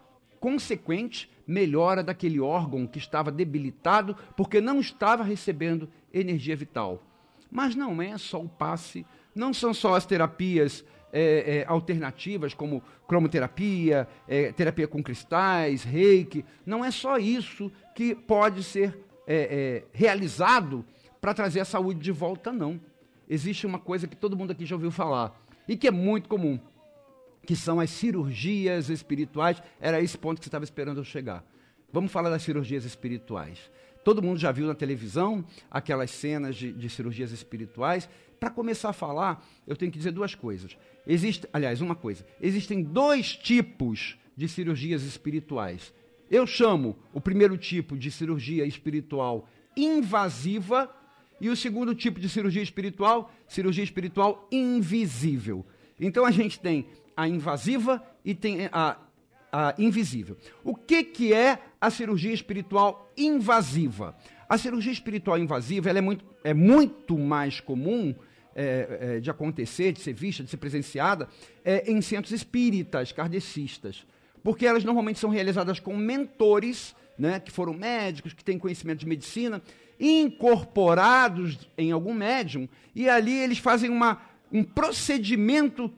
[0.40, 7.02] consequente melhora daquele órgão que estava debilitado porque não estava recebendo energia vital.
[7.50, 12.82] Mas não é só o passe, não são só as terapias é, é, alternativas, como
[13.06, 16.44] cromoterapia, é, terapia com cristais, reiki.
[16.64, 20.84] Não é só isso que pode ser é, é, realizado
[21.20, 22.80] para trazer a saúde de volta, não.
[23.28, 26.58] Existe uma coisa que todo mundo aqui já ouviu falar e que é muito comum
[27.46, 29.62] que são as cirurgias espirituais.
[29.80, 31.44] Era esse ponto que você estava esperando eu chegar.
[31.92, 33.70] Vamos falar das cirurgias espirituais.
[34.04, 38.08] Todo mundo já viu na televisão aquelas cenas de, de cirurgias espirituais.
[38.40, 40.76] Para começar a falar, eu tenho que dizer duas coisas.
[41.06, 42.26] Existe, aliás, uma coisa.
[42.40, 45.92] Existem dois tipos de cirurgias espirituais.
[46.30, 50.90] Eu chamo o primeiro tipo de cirurgia espiritual invasiva
[51.40, 55.64] e o segundo tipo de cirurgia espiritual, cirurgia espiritual invisível.
[56.00, 58.96] Então a gente tem a invasiva e tem a,
[59.52, 60.36] a invisível.
[60.64, 64.16] O que, que é a cirurgia espiritual invasiva?
[64.48, 68.14] A cirurgia espiritual invasiva é, muito, é muito mais comum
[68.54, 71.28] é, é, de acontecer, de ser vista, de ser presenciada
[71.64, 74.06] é, em centros espíritas, kardecistas.
[74.42, 79.06] Porque elas normalmente são realizadas com mentores, né, que foram médicos, que têm conhecimento de
[79.06, 79.62] medicina,
[79.98, 84.20] incorporados em algum médium, e ali eles fazem uma,
[84.50, 85.90] um procedimento,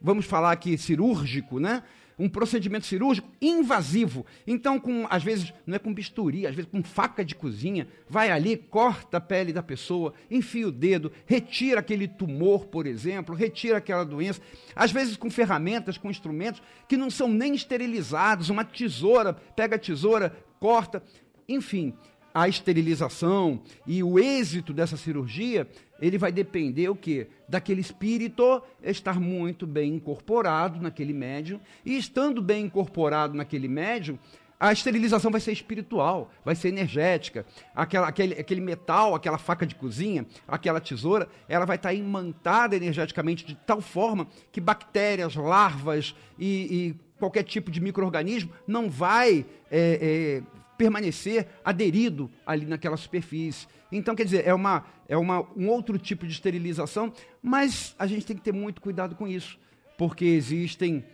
[0.00, 1.82] vamos falar aqui cirúrgico, né?
[2.18, 4.26] um procedimento cirúrgico invasivo.
[4.46, 8.30] Então, com, às vezes, não é com bisturi, às vezes com faca de cozinha, vai
[8.30, 13.78] ali, corta a pele da pessoa, enfia o dedo, retira aquele tumor, por exemplo, retira
[13.78, 14.40] aquela doença.
[14.74, 19.78] Às vezes com ferramentas, com instrumentos que não são nem esterilizados, uma tesoura, pega a
[19.78, 21.02] tesoura, corta.
[21.48, 21.94] Enfim,
[22.34, 25.68] a esterilização e o êxito dessa cirurgia,
[26.00, 27.28] ele vai depender o quê?
[27.48, 34.18] Daquele espírito estar muito bem incorporado naquele médium, e estando bem incorporado naquele médium,
[34.60, 37.46] a esterilização vai ser espiritual, vai ser energética.
[37.74, 43.46] Aquela, aquele, aquele metal, aquela faca de cozinha, aquela tesoura, ela vai estar imantada energeticamente
[43.46, 50.42] de tal forma que bactérias, larvas e, e qualquer tipo de microorganismo não vai é,
[50.50, 53.66] é, permanecer aderido ali naquela superfície.
[53.90, 57.12] Então, quer dizer, é, uma, é uma, um outro tipo de esterilização,
[57.42, 59.58] mas a gente tem que ter muito cuidado com isso,
[59.98, 61.04] porque existem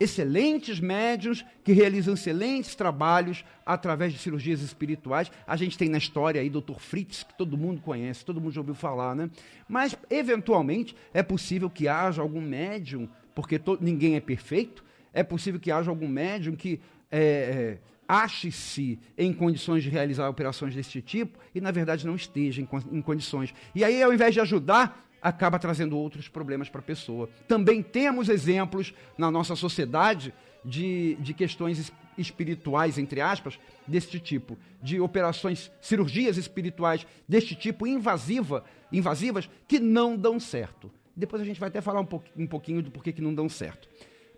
[0.00, 5.30] excelentes médios que realizam excelentes trabalhos através de cirurgias espirituais.
[5.46, 6.78] A gente tem na história aí Dr.
[6.78, 9.30] Fritz, que todo mundo conhece, todo mundo já ouviu falar, né?
[9.68, 15.70] Mas, eventualmente, é possível que haja algum médium, porque ninguém é perfeito, é possível que
[15.70, 21.60] haja algum médium que é, é, ache-se em condições de realizar operações desse tipo e,
[21.60, 23.54] na verdade, não esteja em, em condições.
[23.74, 27.28] E aí, ao invés de ajudar, acaba trazendo outros problemas para a pessoa.
[27.46, 30.32] Também temos exemplos na nossa sociedade
[30.64, 38.64] de, de questões espirituais, entre aspas, deste tipo, de operações, cirurgias espirituais deste tipo invasiva,
[38.90, 40.90] invasivas, que não dão certo.
[41.14, 43.88] Depois a gente vai até falar um pouquinho do porquê que não dão certo.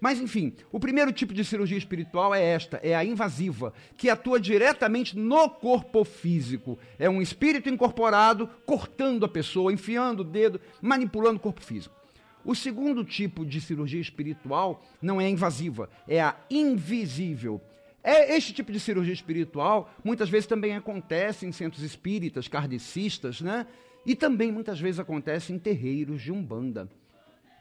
[0.01, 4.41] Mas, enfim, o primeiro tipo de cirurgia espiritual é esta, é a invasiva, que atua
[4.41, 6.79] diretamente no corpo físico.
[6.99, 11.95] É um espírito incorporado cortando a pessoa, enfiando o dedo, manipulando o corpo físico.
[12.43, 17.61] O segundo tipo de cirurgia espiritual não é invasiva, é a invisível.
[18.03, 23.67] É, este tipo de cirurgia espiritual muitas vezes também acontece em centros espíritas, kardecistas, né?
[24.07, 26.89] E também muitas vezes acontece em terreiros de umbanda.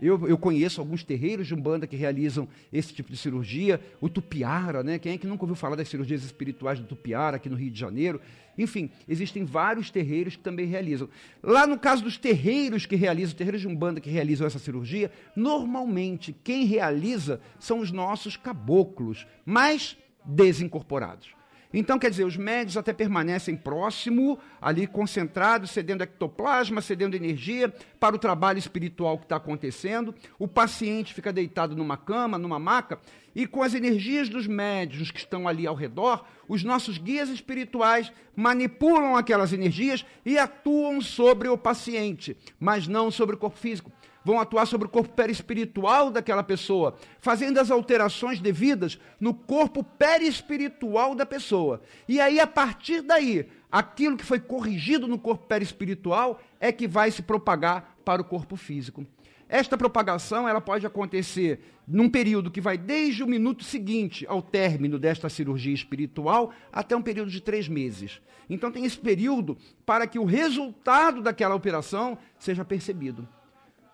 [0.01, 3.81] Eu, eu conheço alguns terreiros de Umbanda que realizam esse tipo de cirurgia.
[3.99, 4.97] O Tupiara, né?
[4.97, 7.79] Quem é que nunca ouviu falar das cirurgias espirituais do Tupiara aqui no Rio de
[7.79, 8.21] Janeiro?
[8.57, 11.09] Enfim, existem vários terreiros que também realizam.
[11.41, 16.35] Lá no caso dos terreiros que realizam, terreiros de Umbanda que realizam essa cirurgia, normalmente
[16.43, 21.38] quem realiza são os nossos caboclos, mais desincorporados.
[21.71, 28.15] Então, quer dizer, os médios até permanecem próximo, ali concentrados, cedendo ectoplasma, cedendo energia para
[28.15, 30.15] o trabalho espiritual que está acontecendo.
[30.39, 32.99] O paciente fica deitado numa cama, numa maca,
[33.35, 38.11] e com as energias dos médios que estão ali ao redor, os nossos guias espirituais
[38.35, 43.91] manipulam aquelas energias e atuam sobre o paciente, mas não sobre o corpo físico
[44.23, 51.15] vão atuar sobre o corpo perispiritual daquela pessoa, fazendo as alterações devidas no corpo perispiritual
[51.15, 51.81] da pessoa.
[52.07, 57.11] E aí, a partir daí, aquilo que foi corrigido no corpo perispiritual é que vai
[57.11, 59.05] se propagar para o corpo físico.
[59.47, 64.99] Esta propagação ela pode acontecer num período que vai desde o minuto seguinte ao término
[64.99, 68.21] desta cirurgia espiritual até um período de três meses.
[68.47, 73.27] Então tem esse período para que o resultado daquela operação seja percebido.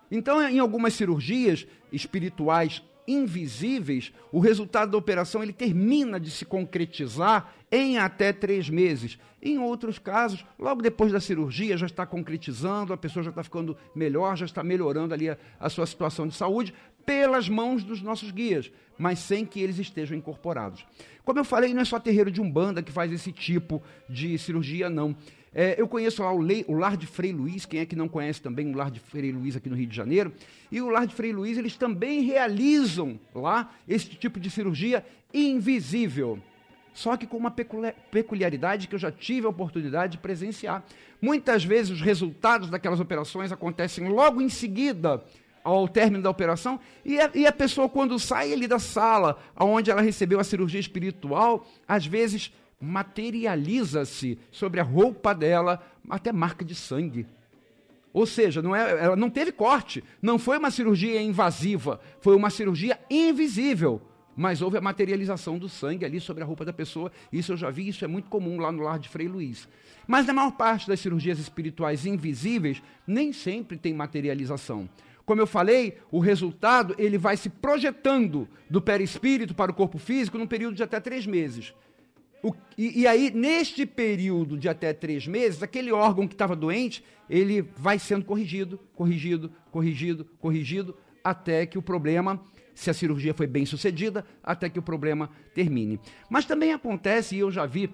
[0.09, 7.53] Então, em algumas cirurgias espirituais invisíveis, o resultado da operação ele termina de se concretizar
[7.71, 9.17] em até três meses.
[9.41, 13.77] Em outros casos, logo depois da cirurgia, já está concretizando, a pessoa já está ficando
[13.93, 16.73] melhor, já está melhorando ali a, a sua situação de saúde
[17.05, 20.85] pelas mãos dos nossos guias, mas sem que eles estejam incorporados.
[21.23, 24.89] Como eu falei, não é só terreiro de Umbanda que faz esse tipo de cirurgia,
[24.89, 25.15] não.
[25.53, 28.09] É, eu conheço lá o, Lei, o, Lar de Frei Luiz, quem é que não
[28.09, 30.33] conhece também o Lar de Frei Luiz aqui no Rio de Janeiro?
[30.69, 36.39] E o Lar de Frei Luiz, eles também realizam lá esse tipo de cirurgia invisível.
[36.93, 40.83] Só que com uma peculiaridade que eu já tive a oportunidade de presenciar.
[41.21, 45.23] Muitas vezes os resultados daquelas operações acontecem logo em seguida
[45.65, 49.89] ao término da operação, e a, e a pessoa, quando sai ali da sala onde
[49.89, 56.75] ela recebeu a cirurgia espiritual, às vezes materializa-se sobre a roupa dela até marca de
[56.75, 57.25] sangue.
[58.13, 62.51] Ou seja, não é, ela não teve corte, não foi uma cirurgia invasiva, foi uma
[62.51, 64.01] cirurgia invisível.
[64.35, 67.11] mas houve a materialização do sangue ali sobre a roupa da pessoa.
[67.31, 69.67] Isso eu já vi, isso é muito comum lá no lar de Frei Luiz.
[70.05, 74.89] Mas na maior parte das cirurgias espirituais invisíveis, nem sempre tem materialização.
[75.25, 80.37] Como eu falei, o resultado ele vai se projetando do perispírito para o corpo físico
[80.37, 81.73] num período de até três meses.
[82.43, 87.03] O, e, e, aí, neste período de até três meses, aquele órgão que estava doente,
[87.27, 92.39] ele vai sendo corrigido, corrigido, corrigido, corrigido, até que o problema,
[92.75, 95.99] se a cirurgia foi bem sucedida, até que o problema termine.
[96.29, 97.89] Mas também acontece, e eu já vi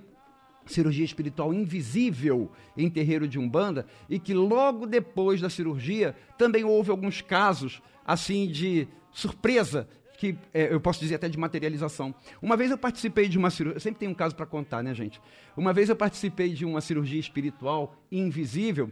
[0.66, 6.92] cirurgia espiritual invisível em terreiro de Umbanda, e que logo depois da cirurgia também houve
[6.92, 12.14] alguns casos assim de surpresa que é, eu posso dizer até de materialização.
[12.40, 15.20] Uma vez eu participei de uma cirurgia, sempre tenho um caso para contar, né, gente?
[15.58, 18.92] Uma vez eu participei de uma cirurgia espiritual invisível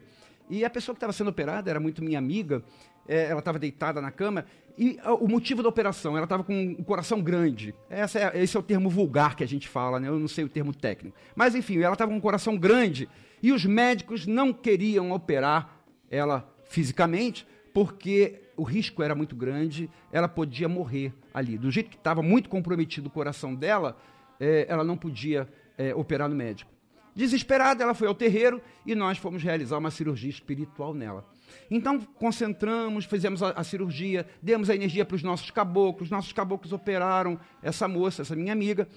[0.49, 2.63] e a pessoa que estava sendo operada era muito minha amiga,
[3.09, 4.45] é, ela estava deitada na cama
[4.77, 7.75] e o motivo da operação, ela estava com o coração grande.
[7.89, 10.07] Essa é, esse é o termo vulgar que a gente fala, né?
[10.07, 11.17] Eu não sei o termo técnico.
[11.35, 13.09] Mas enfim, ela estava com um coração grande
[13.43, 20.29] e os médicos não queriam operar ela fisicamente porque o risco era muito grande, ela
[20.29, 21.57] podia morrer ali.
[21.57, 23.97] Do jeito que estava muito comprometido o coração dela,
[24.39, 26.71] é, ela não podia é, operar no médico.
[27.15, 31.25] Desesperada, ela foi ao terreiro e nós fomos realizar uma cirurgia espiritual nela.
[31.69, 36.73] Então, concentramos, fizemos a, a cirurgia, demos a energia para os nossos caboclos, nossos caboclos
[36.73, 38.87] operaram essa moça, essa minha amiga.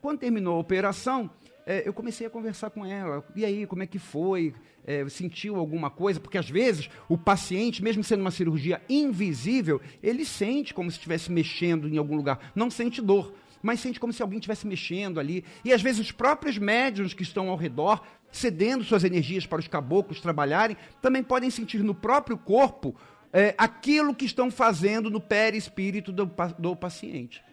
[0.00, 1.30] Quando terminou a operação,
[1.66, 3.24] é, eu comecei a conversar com ela.
[3.36, 4.54] E aí, como é que foi?
[4.84, 6.18] É, sentiu alguma coisa?
[6.18, 11.30] Porque às vezes o paciente, mesmo sendo uma cirurgia invisível, ele sente como se estivesse
[11.30, 12.50] mexendo em algum lugar.
[12.54, 15.44] Não sente dor, mas sente como se alguém estivesse mexendo ali.
[15.64, 19.68] E às vezes os próprios médiums que estão ao redor, cedendo suas energias para os
[19.68, 22.96] caboclos trabalharem, também podem sentir no próprio corpo
[23.32, 27.44] é, aquilo que estão fazendo no perispírito do, do paciente.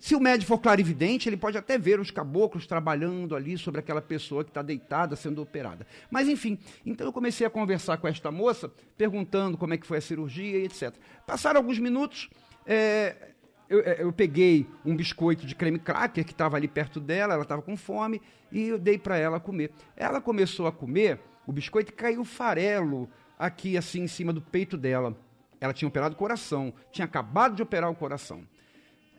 [0.00, 4.00] Se o médico for clarividente, ele pode até ver os caboclos trabalhando ali sobre aquela
[4.00, 5.86] pessoa que está deitada sendo operada.
[6.10, 9.98] Mas enfim, então eu comecei a conversar com esta moça, perguntando como é que foi
[9.98, 10.94] a cirurgia e etc.
[11.26, 12.30] Passaram alguns minutos,
[12.66, 13.29] é,
[13.70, 17.44] eu, é, eu, peguei um biscoito de creme cracker que estava ali perto dela, ela
[17.44, 19.70] estava com fome, e eu dei para ela comer.
[19.96, 24.76] Ela começou a comer o biscoito e caiu farelo aqui assim em cima do peito
[24.76, 25.16] dela.
[25.60, 28.42] Ela tinha operado o coração, tinha acabado de operar o coração.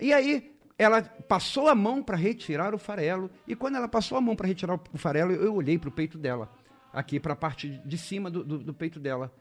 [0.01, 4.21] E aí ela passou a mão para retirar o farelo, e quando ela passou a
[4.21, 6.51] mão para retirar o farelo, eu olhei para o peito dela,
[6.91, 9.33] aqui para a parte de cima do, do, do, peito dela.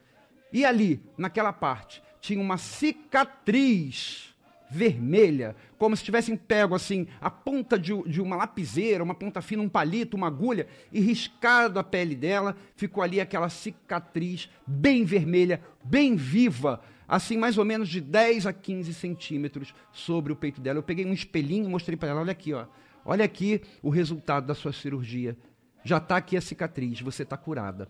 [0.53, 4.30] E ali, naquela parte, tinha uma cicatriz
[4.71, 9.63] vermelha, como se tivessem pego assim a ponta de, de uma lapiseira, uma ponta fina,
[9.63, 15.61] um palito, uma agulha, e riscado a pele dela, ficou ali aquela cicatriz bem vermelha,
[15.83, 20.79] bem viva, assim mais ou menos de 10 a 15 centímetros sobre o peito dela.
[20.79, 22.67] Eu peguei um espelhinho e mostrei para ela, olha aqui, ó.
[23.05, 25.37] Olha aqui o resultado da sua cirurgia.
[25.83, 27.89] Já está aqui a cicatriz, você está curada.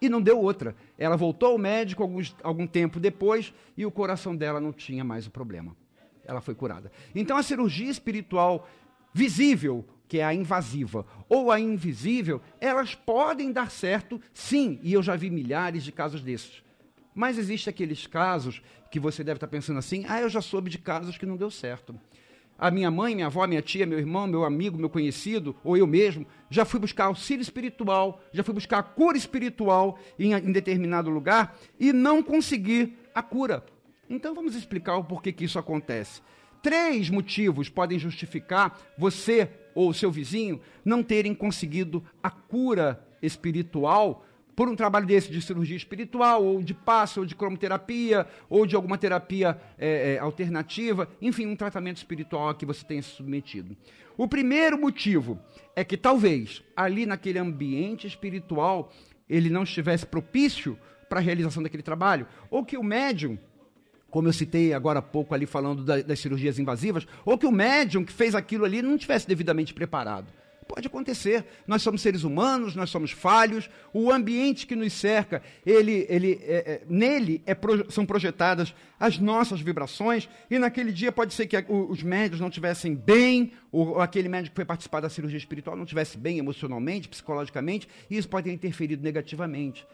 [0.00, 0.74] E não deu outra.
[0.96, 5.26] Ela voltou ao médico alguns, algum tempo depois e o coração dela não tinha mais
[5.26, 5.76] o problema.
[6.24, 6.90] Ela foi curada.
[7.14, 8.68] Então a cirurgia espiritual
[9.12, 15.02] visível, que é a invasiva, ou a invisível, elas podem dar certo, sim, e eu
[15.02, 16.62] já vi milhares de casos desses.
[17.14, 20.78] Mas existe aqueles casos que você deve estar pensando assim: ah, eu já soube de
[20.78, 21.94] casos que não deu certo.
[22.58, 25.86] A minha mãe, minha avó, minha tia, meu irmão, meu amigo, meu conhecido, ou eu
[25.86, 31.58] mesmo, já fui buscar auxílio espiritual, já fui buscar cura espiritual em, em determinado lugar
[31.80, 33.64] e não consegui a cura.
[34.12, 36.20] Então vamos explicar o porquê que isso acontece.
[36.62, 44.68] Três motivos podem justificar você ou seu vizinho não terem conseguido a cura espiritual por
[44.68, 48.98] um trabalho desse de cirurgia espiritual, ou de passe, ou de cromoterapia, ou de alguma
[48.98, 53.74] terapia é, é, alternativa, enfim, um tratamento espiritual a que você tenha se submetido.
[54.14, 55.40] O primeiro motivo
[55.74, 58.92] é que talvez ali naquele ambiente espiritual
[59.26, 63.38] ele não estivesse propício para a realização daquele trabalho, ou que o médium,
[64.12, 67.50] como eu citei agora há pouco ali falando da, das cirurgias invasivas, ou que o
[67.50, 70.26] médium que fez aquilo ali não estivesse devidamente preparado.
[70.68, 71.44] Pode acontecer.
[71.66, 73.70] Nós somos seres humanos, nós somos falhos.
[73.92, 77.56] O ambiente que nos cerca, ele, ele, é, é, nele é,
[77.88, 80.28] são projetadas as nossas vibrações.
[80.50, 84.56] E naquele dia pode ser que os médios não tivessem bem, ou aquele médico que
[84.56, 89.02] foi participar da cirurgia espiritual não tivesse bem emocionalmente, psicologicamente, e isso pode ter interferido
[89.02, 89.86] negativamente.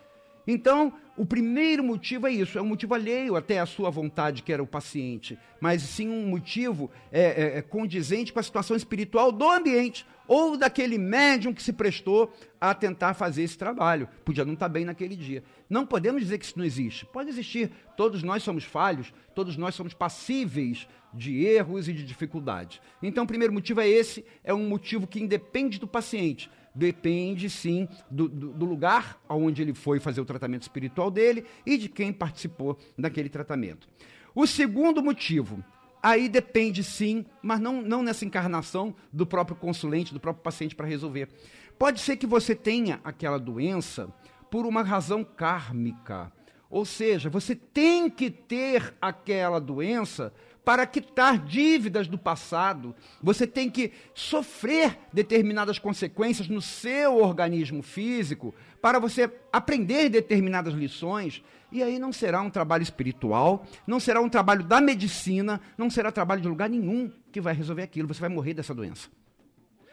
[0.50, 4.50] Então, o primeiro motivo é isso, é um motivo alheio até à sua vontade, que
[4.50, 9.30] era o paciente, mas sim um motivo é, é, é condizente com a situação espiritual
[9.30, 14.08] do ambiente ou daquele médium que se prestou a tentar fazer esse trabalho.
[14.24, 15.44] Podia não estar bem naquele dia.
[15.68, 17.04] Não podemos dizer que isso não existe.
[17.04, 17.70] Pode existir.
[17.94, 22.80] Todos nós somos falhos, todos nós somos passíveis de erros e de dificuldades.
[23.02, 27.88] Então, o primeiro motivo é esse, é um motivo que independe do paciente depende sim
[28.08, 32.12] do, do, do, lugar onde ele foi fazer o tratamento espiritual dele e de quem
[32.12, 33.88] participou daquele tratamento.
[34.32, 35.62] O segundo motivo,
[36.00, 40.86] aí depende sim, mas não, não nessa encarnação do próprio consulente, do próprio paciente para
[40.86, 41.28] resolver.
[41.76, 44.08] Pode ser que você tenha aquela doença
[44.48, 46.32] por uma razão kármica.
[46.70, 50.32] Ou seja, você tem que ter aquela doença
[50.68, 58.54] para quitar dívidas do passado, você tem que sofrer determinadas consequências no seu organismo físico
[58.82, 61.42] para você aprender determinadas lições.
[61.72, 66.12] E aí não será um trabalho espiritual, não será um trabalho da medicina, não será
[66.12, 68.06] trabalho de lugar nenhum que vai resolver aquilo.
[68.06, 69.08] Você vai morrer dessa doença.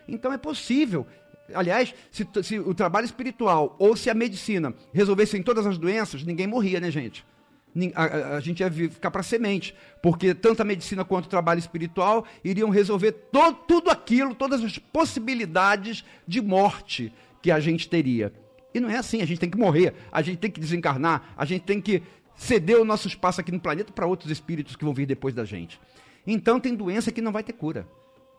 [0.06, 1.08] Então é possível.
[1.54, 6.48] Aliás, se, se o trabalho espiritual ou se a medicina resolvessem todas as doenças, ninguém
[6.48, 7.26] morria, né, gente?
[7.94, 12.26] A, a, gente ia ficar para semente, porque tanto a medicina quanto o trabalho espiritual
[12.44, 17.12] iriam resolver to, tudo aquilo, todas as possibilidades de morte
[17.42, 18.34] que a gente teria.
[18.74, 21.46] E não é assim, a gente tem que morrer, a gente tem que desencarnar, a
[21.46, 22.02] gente tem que
[22.36, 25.44] ceder o nosso espaço aqui no planeta para outros espíritos que vão vir depois da
[25.44, 25.80] gente.
[26.26, 27.88] Então tem doença que não vai ter cura.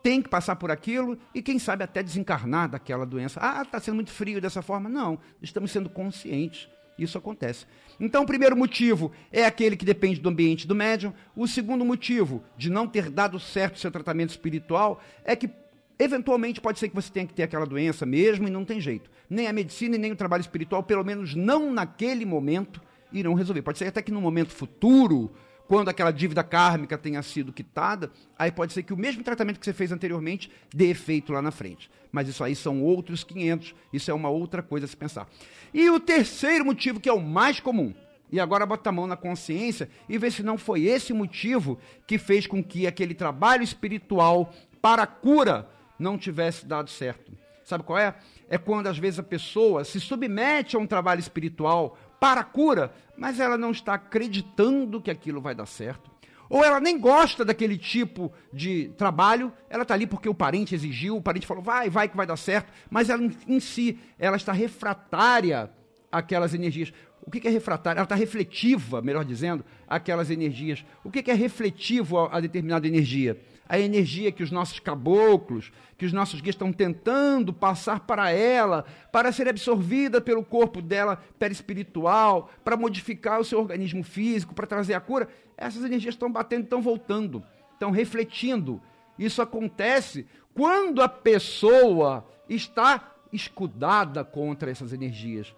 [0.03, 3.39] Tem que passar por aquilo e, quem sabe, até desencarnar daquela doença.
[3.41, 4.87] Ah, está sendo muito frio dessa forma.
[4.87, 7.65] Não, estamos sendo conscientes isso acontece.
[7.99, 11.13] Então, o primeiro motivo é aquele que depende do ambiente do médium.
[11.35, 15.49] O segundo motivo de não ter dado certo o seu tratamento espiritual é que,
[15.97, 19.09] eventualmente, pode ser que você tenha que ter aquela doença mesmo e não tem jeito.
[19.29, 22.81] Nem a medicina e nem o trabalho espiritual, pelo menos não naquele momento,
[23.11, 23.61] irão resolver.
[23.61, 25.31] Pode ser até que no momento futuro
[25.67, 29.65] quando aquela dívida kármica tenha sido quitada, aí pode ser que o mesmo tratamento que
[29.65, 31.91] você fez anteriormente dê efeito lá na frente.
[32.11, 35.27] Mas isso aí são outros 500, isso é uma outra coisa a se pensar.
[35.73, 37.93] E o terceiro motivo, que é o mais comum,
[38.31, 42.17] e agora bota a mão na consciência e vê se não foi esse motivo que
[42.17, 47.31] fez com que aquele trabalho espiritual para a cura não tivesse dado certo.
[47.63, 48.15] Sabe qual é?
[48.49, 52.93] É quando às vezes a pessoa se submete a um trabalho espiritual para a cura,
[53.17, 56.09] mas ela não está acreditando que aquilo vai dar certo.
[56.49, 61.17] Ou ela nem gosta daquele tipo de trabalho, ela está ali porque o parente exigiu,
[61.17, 64.53] o parente falou, vai, vai que vai dar certo, mas ela em si, ela está
[64.53, 65.69] refratária
[66.11, 66.93] àquelas energias.
[67.25, 67.99] O que é refratária?
[67.99, 70.85] Ela está refletiva, melhor dizendo, àquelas energias.
[71.03, 73.37] O que é refletivo a, determinada energia?
[73.67, 78.85] A energia que os nossos caboclos, que os nossos guias estão tentando passar para ela,
[79.11, 84.93] para ser absorvida pelo corpo dela perispiritual, para modificar o seu organismo físico, para trazer
[84.93, 87.43] a cura, essas energias estão batendo, estão voltando,
[87.73, 88.81] estão refletindo.
[89.17, 95.53] Isso acontece quando a pessoa está escudada contra essas energias.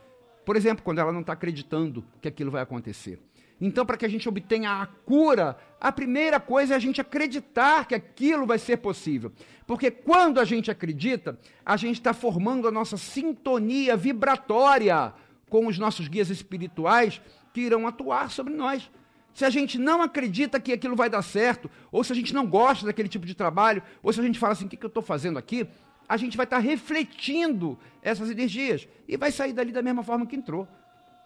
[0.45, 3.19] Por exemplo, quando ela não está acreditando que aquilo vai acontecer.
[3.61, 7.85] Então, para que a gente obtenha a cura, a primeira coisa é a gente acreditar
[7.85, 9.31] que aquilo vai ser possível.
[9.67, 15.13] Porque quando a gente acredita, a gente está formando a nossa sintonia vibratória
[15.49, 17.21] com os nossos guias espirituais
[17.53, 18.89] que irão atuar sobre nós.
[19.33, 22.47] Se a gente não acredita que aquilo vai dar certo, ou se a gente não
[22.47, 24.89] gosta daquele tipo de trabalho, ou se a gente fala assim, o que, que eu
[24.89, 25.67] estou fazendo aqui?
[26.07, 30.25] A gente vai estar tá refletindo essas energias e vai sair dali da mesma forma
[30.25, 30.67] que entrou.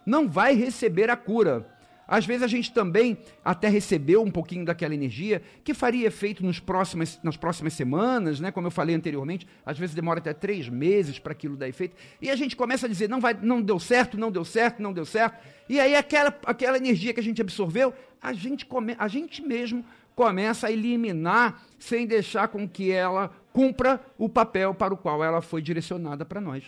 [0.04, 1.73] Não vai receber a cura.
[2.06, 6.60] Às vezes a gente também até recebeu um pouquinho daquela energia que faria efeito nos
[6.60, 8.50] próximas, nas próximas semanas, né?
[8.50, 11.96] como eu falei anteriormente, às vezes demora até três meses para aquilo dar efeito.
[12.20, 14.92] E a gente começa a dizer, não, vai, não deu certo, não deu certo, não
[14.92, 15.42] deu certo.
[15.68, 19.84] E aí aquela, aquela energia que a gente absorveu, a gente, come, a gente mesmo
[20.14, 25.40] começa a eliminar sem deixar com que ela cumpra o papel para o qual ela
[25.40, 26.64] foi direcionada para nós.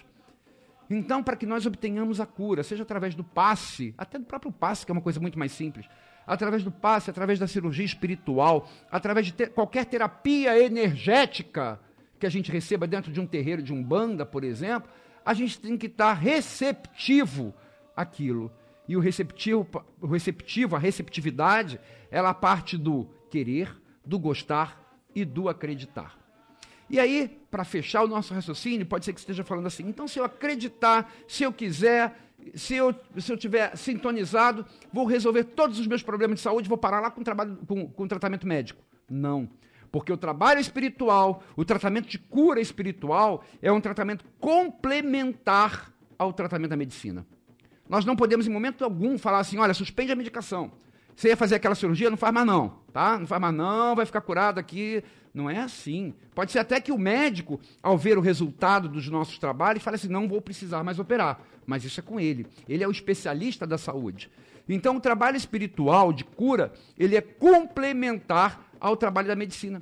[0.88, 4.86] Então, para que nós obtenhamos a cura, seja através do passe, até do próprio passe,
[4.86, 5.86] que é uma coisa muito mais simples,
[6.26, 11.80] através do passe, através da cirurgia espiritual, através de ter, qualquer terapia energética
[12.18, 14.90] que a gente receba dentro de um terreiro de umbanda, por exemplo,
[15.24, 17.54] a gente tem que estar receptivo
[17.96, 18.50] àquilo.
[18.88, 19.66] E o receptivo,
[20.00, 21.80] o receptivo, a receptividade,
[22.10, 24.80] ela parte do querer, do gostar
[25.14, 26.25] e do acreditar.
[26.88, 30.18] E aí, para fechar o nosso raciocínio, pode ser que esteja falando assim: então, se
[30.18, 32.16] eu acreditar, se eu quiser,
[32.54, 36.78] se eu, se eu tiver sintonizado, vou resolver todos os meus problemas de saúde, vou
[36.78, 38.82] parar lá com, trabalho, com, com tratamento médico.
[39.08, 39.48] Não.
[39.90, 46.70] Porque o trabalho espiritual, o tratamento de cura espiritual, é um tratamento complementar ao tratamento
[46.70, 47.26] da medicina.
[47.88, 50.72] Nós não podemos, em momento algum, falar assim: olha, suspende a medicação.
[51.16, 53.18] Você ia fazer aquela cirurgia, não faz mais não, tá?
[53.18, 55.02] Não faz mais não, vai ficar curado aqui.
[55.32, 56.14] Não é assim.
[56.34, 60.08] Pode ser até que o médico, ao ver o resultado dos nossos trabalhos, fale assim:
[60.08, 61.40] não vou precisar mais operar.
[61.66, 62.46] Mas isso é com ele.
[62.68, 64.30] Ele é o especialista da saúde.
[64.68, 69.80] Então, o trabalho espiritual de cura, ele é complementar ao trabalho da medicina.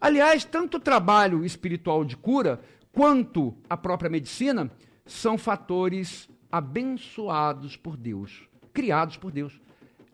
[0.00, 2.60] Aliás, tanto o trabalho espiritual de cura
[2.92, 4.70] quanto a própria medicina
[5.06, 9.60] são fatores abençoados por Deus, criados por Deus.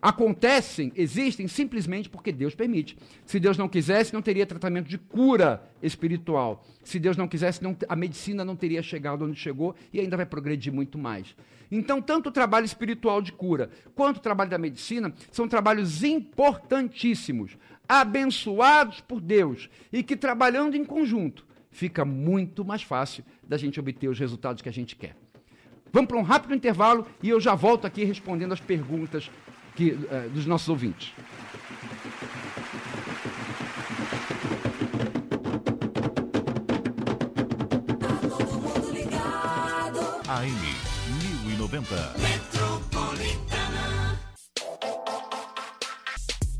[0.03, 2.97] Acontecem, existem simplesmente porque Deus permite.
[3.27, 6.65] Se Deus não quisesse, não teria tratamento de cura espiritual.
[6.83, 10.25] Se Deus não quisesse, não, a medicina não teria chegado onde chegou e ainda vai
[10.25, 11.37] progredir muito mais.
[11.71, 17.57] Então, tanto o trabalho espiritual de cura quanto o trabalho da medicina são trabalhos importantíssimos,
[17.87, 24.09] abençoados por Deus e que, trabalhando em conjunto, fica muito mais fácil da gente obter
[24.09, 25.15] os resultados que a gente quer.
[25.93, 29.31] Vamos para um rápido intervalo e eu já volto aqui respondendo as perguntas
[29.75, 31.12] que, uh, dos nossos ouvintes.
[40.29, 40.55] AM
[41.59, 42.14] 1090.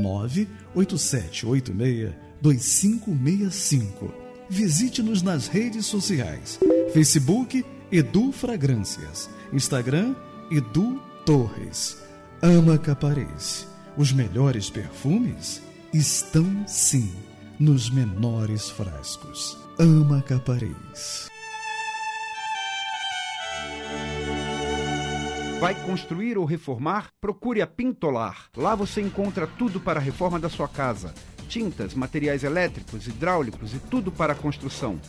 [0.00, 4.14] 98786 2565.
[4.48, 6.58] Visite-nos nas redes sociais:
[6.92, 10.14] Facebook Edu Fragrâncias, Instagram
[10.50, 11.96] Edu Torres.
[12.42, 13.66] Ama Caparese.
[13.96, 17.12] Os melhores perfumes estão sim
[17.58, 19.56] nos menores frascos.
[19.78, 21.33] Ama Caparez.
[25.64, 27.08] Vai construir ou reformar?
[27.18, 28.50] Procure a Pintolar.
[28.54, 31.14] Lá você encontra tudo para a reforma da sua casa:
[31.48, 35.00] tintas, materiais elétricos, hidráulicos e tudo para a construção.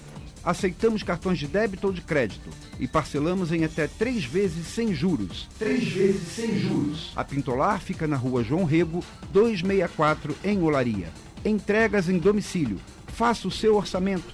[0.41, 2.49] Aceitamos cartões de débito ou de crédito
[2.79, 5.49] e parcelamos em até três vezes sem juros.
[5.59, 7.11] Três vezes sem juros.
[7.17, 9.03] A Pintolar fica na rua João Rego,
[9.33, 11.09] 264, em Olaria.
[11.43, 12.79] Entregas em domicílio.
[13.07, 14.33] Faça o seu orçamento.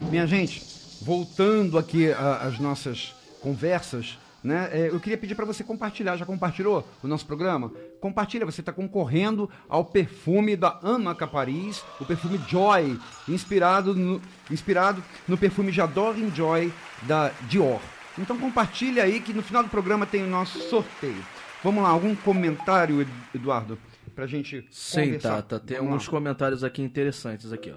[0.00, 0.64] Minha gente,
[1.02, 4.68] voltando aqui às nossas conversas, né?
[4.72, 6.16] é, eu queria pedir para você compartilhar.
[6.16, 7.72] Já compartilhou o nosso programa?
[8.00, 14.20] Compartilha, você está concorrendo ao perfume da Amaca Paris, o perfume Joy, inspirado no,
[14.50, 16.72] inspirado no perfume J'adore Joy
[17.02, 17.80] da Dior.
[18.18, 21.24] Então compartilha aí que no final do programa tem o nosso sorteio.
[21.62, 23.78] Vamos lá, algum comentário, Eduardo,
[24.14, 25.42] pra gente Sim, conversar?
[25.42, 26.10] Tata, tem Vamos alguns lá.
[26.10, 27.76] comentários aqui interessantes aqui, ó.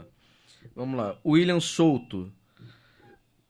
[0.76, 1.16] Vamos lá.
[1.26, 2.32] William Souto.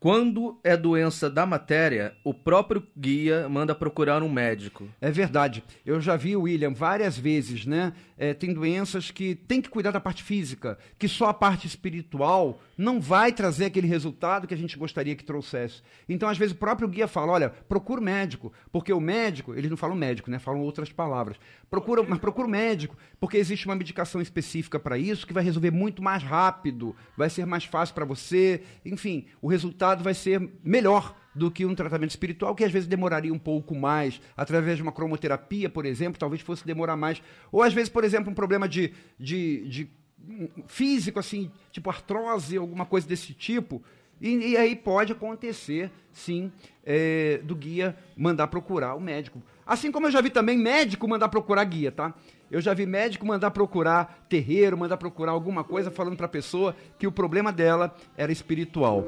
[0.06, 4.88] Quando é doença da matéria, o próprio guia manda procurar um médico.
[5.02, 5.64] É verdade.
[5.84, 7.92] Eu já vi o William várias vezes, né?
[8.18, 12.62] É, tem doenças que tem que cuidar da parte física, que só a parte espiritual
[12.78, 15.82] não vai trazer aquele resultado que a gente gostaria que trouxesse.
[16.08, 19.70] Então, às vezes, o próprio guia fala: olha, procura o médico, porque o médico, eles
[19.70, 20.40] não falam médico, né?
[20.40, 21.38] Falam outras palavras.
[21.70, 25.72] Procura, mas procura o médico, porque existe uma medicação específica para isso que vai resolver
[25.72, 28.62] muito mais rápido, vai ser mais fácil para você.
[28.86, 33.34] Enfim, o resultado vai ser melhor do que um tratamento espiritual, que às vezes demoraria
[33.34, 37.22] um pouco mais, através de uma cromoterapia, por exemplo, talvez fosse demorar mais.
[37.52, 39.90] Ou às vezes, por exemplo, um problema de, de, de
[40.28, 43.84] hum, físico, assim, tipo artrose, alguma coisa desse tipo,
[44.22, 46.50] E, e aí pode acontecer, sim,
[46.86, 49.44] é, do guia mandar procurar o médico.
[49.66, 52.14] Assim como eu já vi também médico mandar procurar guia, tá?
[52.50, 56.76] Eu já vi médico mandar procurar terreiro, mandar procurar alguma coisa falando para a pessoa
[56.98, 59.06] que o problema dela era espiritual.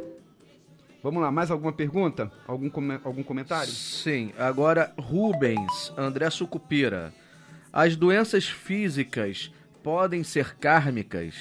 [1.03, 2.31] Vamos lá, mais alguma pergunta?
[2.47, 3.71] Algum, come- algum comentário?
[3.71, 7.13] Sim, agora Rubens, André Sucupira.
[7.71, 9.51] As doenças físicas
[9.83, 11.35] podem ser kármicas?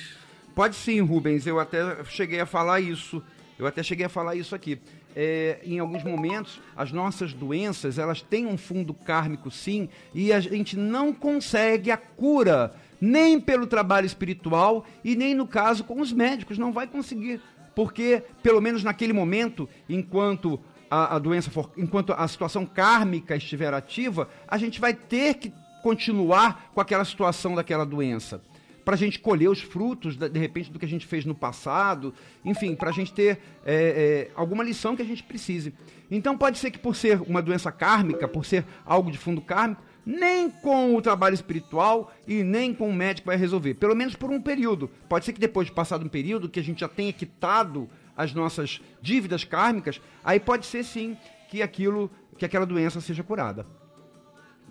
[0.54, 1.46] Pode sim, Rubens.
[1.46, 3.22] Eu até cheguei a falar isso.
[3.58, 4.78] Eu até cheguei a falar isso aqui.
[5.18, 10.38] É, em alguns momentos, as nossas doenças elas têm um fundo kármico, sim, e a
[10.40, 16.12] gente não consegue a cura nem pelo trabalho espiritual e nem no caso com os
[16.12, 17.40] médicos não vai conseguir,
[17.76, 20.58] porque pelo menos naquele momento, enquanto
[20.90, 25.52] a, a doença for, enquanto a situação kármica estiver ativa, a gente vai ter que
[25.82, 28.40] continuar com aquela situação daquela doença
[28.82, 32.14] para a gente colher os frutos, de repente, do que a gente fez no passado,
[32.44, 35.74] enfim, para a gente ter é, é, alguma lição que a gente precise.
[36.08, 39.82] Então, pode ser que por ser uma doença kármica, por ser algo de fundo kármico,
[40.06, 44.30] nem com o trabalho espiritual e nem com o médico vai resolver, pelo menos por
[44.30, 44.88] um período.
[45.08, 48.32] Pode ser que depois de passado um período, que a gente já tenha quitado as
[48.32, 51.16] nossas dívidas kármicas, aí pode ser sim
[51.50, 53.66] que aquilo, que aquela doença seja curada.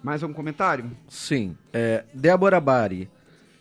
[0.02, 0.90] Mais algum comentário?
[1.10, 1.58] Sim.
[1.74, 3.10] É, Débora Bari.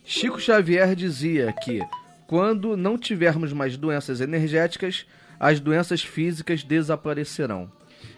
[0.04, 1.80] Chico Xavier dizia que
[2.26, 5.06] quando não tivermos mais doenças energéticas,
[5.40, 7.70] as doenças físicas desaparecerão.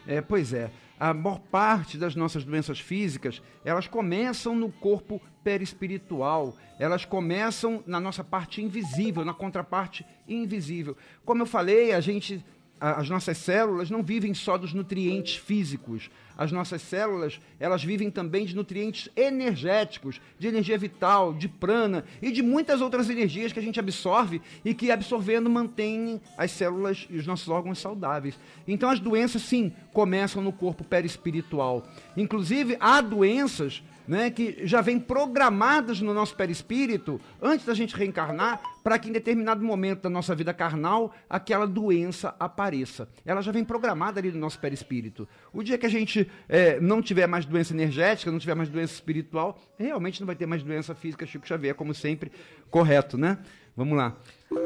[0.07, 0.70] É, pois é.
[0.99, 6.57] A maior parte das nossas doenças físicas, elas começam no corpo perispiritual.
[6.78, 10.97] Elas começam na nossa parte invisível, na contraparte invisível.
[11.24, 12.44] Como eu falei, a gente
[12.81, 16.11] as nossas células não vivem só dos nutrientes físicos.
[16.37, 22.31] As nossas células, elas vivem também de nutrientes energéticos, de energia vital, de prana e
[22.31, 27.16] de muitas outras energias que a gente absorve e que absorvendo mantém as células e
[27.16, 28.39] os nossos órgãos saudáveis.
[28.68, 31.89] Então as doenças sim começam no corpo perispiritual.
[32.16, 38.61] Inclusive há doenças né, que já vêm programadas no nosso perispírito antes da gente reencarnar
[38.82, 43.09] para que em determinado momento da nossa vida carnal aquela doença apareça.
[43.24, 45.28] Ela já vem programada ali no nosso perispírito.
[45.52, 48.94] O dia que a gente eh, não tiver mais doença energética, não tiver mais doença
[48.94, 52.30] espiritual, realmente não vai ter mais doença física, Chico Xavier, como sempre,
[52.70, 53.38] correto, né?
[53.76, 54.16] Vamos lá.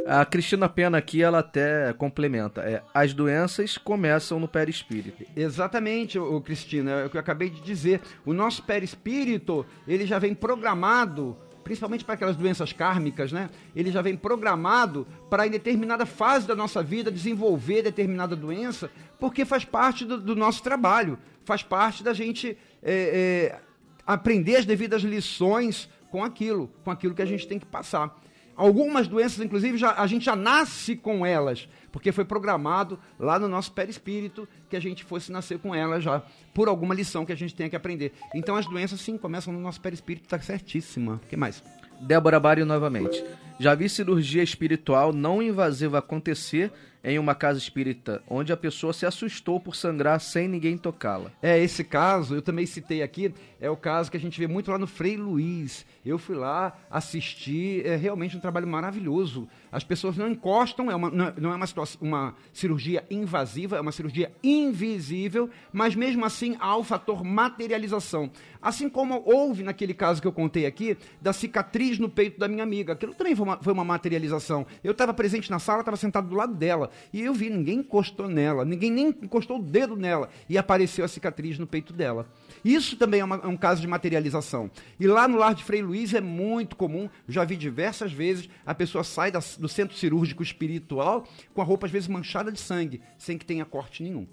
[0.07, 2.61] A Cristina Pena aqui, ela até complementa.
[2.62, 5.24] É, as doenças começam no perispírito.
[5.35, 8.01] Exatamente, o Cristina, é o que eu acabei de dizer.
[8.26, 13.49] O nosso perispírito, ele já vem programado, principalmente para aquelas doenças kármicas, né?
[13.74, 19.45] Ele já vem programado para em determinada fase da nossa vida desenvolver determinada doença, porque
[19.47, 23.61] faz parte do, do nosso trabalho, faz parte da gente é, é,
[24.07, 28.20] aprender as devidas lições com aquilo, com aquilo que a gente tem que passar.
[28.61, 33.49] Algumas doenças, inclusive, já, a gente já nasce com elas, porque foi programado lá no
[33.49, 37.35] nosso perispírito que a gente fosse nascer com elas já, por alguma lição que a
[37.35, 38.13] gente tenha que aprender.
[38.35, 41.15] Então as doenças, sim, começam no nosso perispírito, tá certíssima.
[41.15, 41.65] O que mais?
[42.03, 43.25] Débora Bari novamente.
[43.59, 46.71] Já vi cirurgia espiritual não invasiva acontecer
[47.03, 51.31] em uma casa espírita, onde a pessoa se assustou por sangrar sem ninguém tocá-la.
[51.41, 54.71] É, esse caso, eu também citei aqui, é o caso que a gente vê muito
[54.71, 55.87] lá no Frei Luiz.
[56.05, 59.49] Eu fui lá assistir, é realmente um trabalho maravilhoso.
[59.73, 63.81] As pessoas não encostam, é uma, não é- é uma, situação, uma cirurgia invasiva, é
[63.81, 68.31] uma cirurgia invisível, mas mesmo assim há o fator materialização.
[68.61, 72.63] Assim como houve naquele caso que eu contei aqui, da cicatriz no peito da minha
[72.63, 72.93] amiga.
[72.93, 74.67] Aquilo também foi uma, foi uma materialização.
[74.85, 78.28] Eu estava presente na sala, estava sentado do lado dela, e eu vi, ninguém encostou
[78.28, 82.26] nela, ninguém nem encostou o dedo nela, e apareceu a cicatriz no peito dela.
[82.64, 84.70] Isso também é, uma- é um caso de materialização.
[84.99, 88.74] E lá no lar de Frei Luiz é muito comum, já vi diversas vezes, a
[88.74, 93.01] pessoa sai da- do centro cirúrgico espiritual com a roupa às vezes manchada de sangue,
[93.18, 94.26] sem que tenha corte nenhum.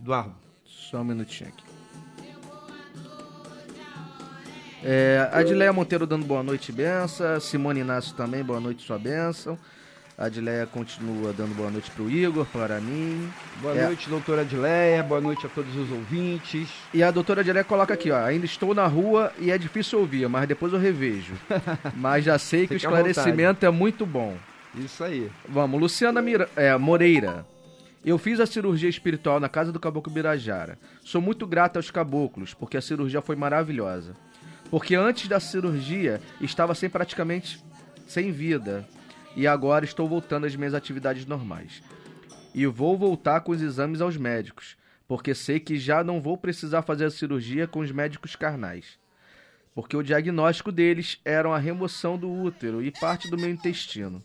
[0.00, 0.34] Eduardo.
[0.64, 1.64] Só um minutinho aqui.
[4.82, 7.40] É, Adileia Monteiro dando boa noite, benção.
[7.40, 9.58] Simone Inácio também, boa noite, sua benção.
[10.18, 13.30] A Adileia continua dando boa noite pro Igor, para mim.
[13.62, 15.00] Boa É, noite, doutora Adileia.
[15.00, 16.68] Boa noite a todos os ouvintes.
[16.92, 18.18] E a doutora Adileia coloca aqui, ó.
[18.18, 21.34] Ainda estou na rua e é difícil ouvir, mas depois eu revejo.
[21.94, 24.36] mas já sei que o esclarecimento é muito bom.
[24.74, 25.30] Isso aí.
[25.48, 27.46] Vamos, Luciana Mira, é, Moreira.
[28.04, 30.80] Eu fiz a cirurgia espiritual na casa do Caboclo Birajara.
[31.04, 34.14] Sou muito grata aos caboclos, porque a cirurgia foi maravilhosa.
[34.68, 37.62] Porque antes da cirurgia estava sem praticamente
[38.04, 38.84] sem vida.
[39.36, 41.82] E agora estou voltando às minhas atividades normais.
[42.54, 44.76] E vou voltar com os exames aos médicos,
[45.06, 48.98] porque sei que já não vou precisar fazer a cirurgia com os médicos carnais.
[49.74, 54.22] Porque o diagnóstico deles era a remoção do útero e parte do meu intestino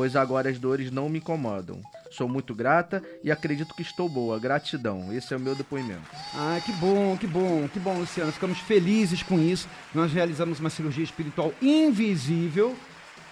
[0.00, 1.82] pois agora as dores não me incomodam.
[2.10, 4.38] Sou muito grata e acredito que estou boa.
[4.38, 5.12] Gratidão.
[5.12, 6.08] Esse é o meu depoimento.
[6.34, 8.32] Ah, que bom, que bom, que bom, Luciana.
[8.32, 9.68] Ficamos felizes com isso.
[9.94, 12.74] Nós realizamos uma cirurgia espiritual invisível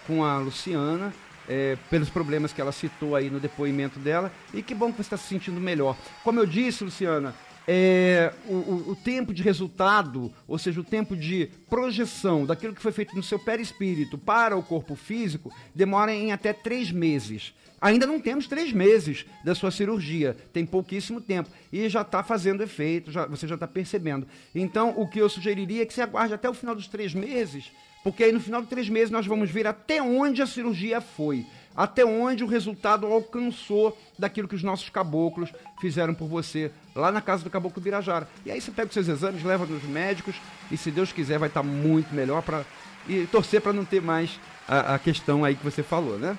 [0.08, 1.12] com a Luciana,
[1.46, 4.32] é, pelos problemas que ela citou aí no depoimento dela.
[4.54, 5.96] E que bom que você está se sentindo melhor.
[6.24, 7.34] Como eu disse, Luciana,
[7.70, 12.92] é, o, o, tempo de resultado, ou seja, o tempo de projeção daquilo que foi
[12.92, 17.52] feito no seu perispírito para o corpo físico, demora em até três meses.
[17.78, 21.50] Ainda não temos três meses da sua cirurgia, tem pouquíssimo tempo.
[21.70, 24.26] E já está fazendo efeito, já, você já está percebendo.
[24.54, 27.70] Então, o que eu sugeriria é que você aguarde até o final dos três meses,
[28.02, 31.46] porque aí no final de três meses nós vamos ver até onde a cirurgia foi
[31.78, 37.20] até onde o resultado alcançou daquilo que os nossos caboclos fizeram por você lá na
[37.20, 38.28] casa do caboclo Birajara.
[38.44, 40.34] E aí você pega os seus exames, leva nos médicos
[40.72, 42.64] e se Deus quiser vai estar muito melhor para
[43.08, 46.36] e torcer para não ter mais a, a, questão aí que você falou, né?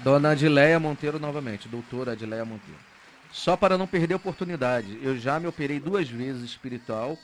[0.00, 2.78] Dona Adileia Monteiro novamente, doutora Adileia Monteiro.
[3.32, 7.16] Só para não perder a oportunidade, eu já me operei duas vezes espiritual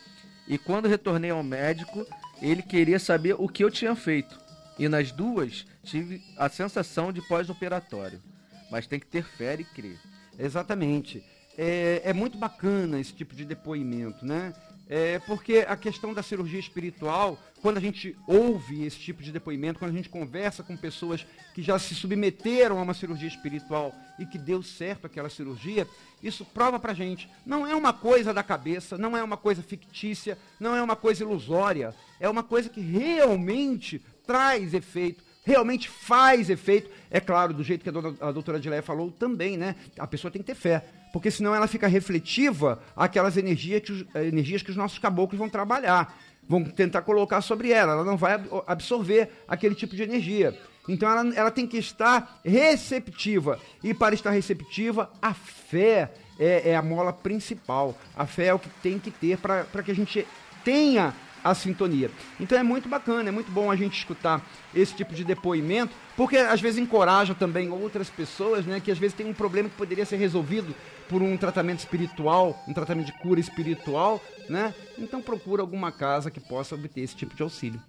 [0.49, 2.07] e quando retornei ao médico,
[2.41, 4.39] ele queria saber o que eu tinha feito.
[4.79, 8.23] E nas duas tive a sensação de pós-operatório.
[8.71, 9.99] Mas tem que ter fé e crer.
[10.39, 11.23] Exatamente.
[11.57, 14.53] É, é, muito bacana esse tipo de depoimento, né?
[14.91, 19.79] É porque a questão da cirurgia espiritual, quando a gente ouve esse tipo de depoimento,
[19.79, 24.25] quando a gente conversa com pessoas que já se submeteram a uma cirurgia espiritual e
[24.25, 25.87] que deu certo aquela cirurgia,
[26.23, 27.29] isso prova pra gente.
[27.45, 31.23] Não é uma coisa da cabeça, não é uma coisa fictícia, não é uma coisa
[31.23, 31.95] ilusória.
[32.19, 36.91] É uma coisa que realmente traz efeito, realmente faz efeito.
[37.11, 39.77] É claro, do jeito que a, dona, a doutora Adileia falou também, né?
[39.99, 44.05] A pessoa tem que ter fé, porque senão ela fica refletiva aquelas energias que os,
[44.15, 46.17] eh, energias que os nossos caboclos vão trabalhar,
[46.49, 47.93] vão tentar colocar sobre ela.
[47.93, 50.59] Ela não vai absorver aquele tipo de energia.
[50.89, 53.61] Então ela, ela tem que estar receptiva.
[53.83, 57.97] E para estar receptiva, a fé é, é a mola principal.
[58.17, 60.27] A fé é o que tem que ter para que a gente
[60.65, 62.11] tenha a sintonia.
[62.41, 64.45] Então é muito bacana, é muito bom a gente escutar
[64.75, 69.17] esse tipo de depoimento, porque às vezes encoraja também outras pessoas, né, que às vezes
[69.17, 70.75] tem um problema que poderia ser resolvido
[71.09, 74.75] por um tratamento espiritual, um tratamento de cura espiritual, né?
[74.99, 77.81] Então procura alguma casa que possa obter esse tipo de auxílio.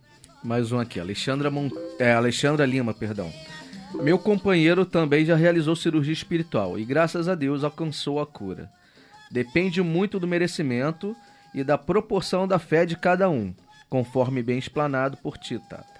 [0.43, 1.69] Mais um aqui, Alexandra, Mon...
[1.99, 3.31] é, Alexandra Lima, perdão.
[3.95, 8.71] Meu companheiro também já realizou cirurgia espiritual e graças a Deus alcançou a cura.
[9.31, 11.15] Depende muito do merecimento
[11.53, 13.53] e da proporção da fé de cada um,
[13.89, 15.99] conforme bem explanado por ti, Tata.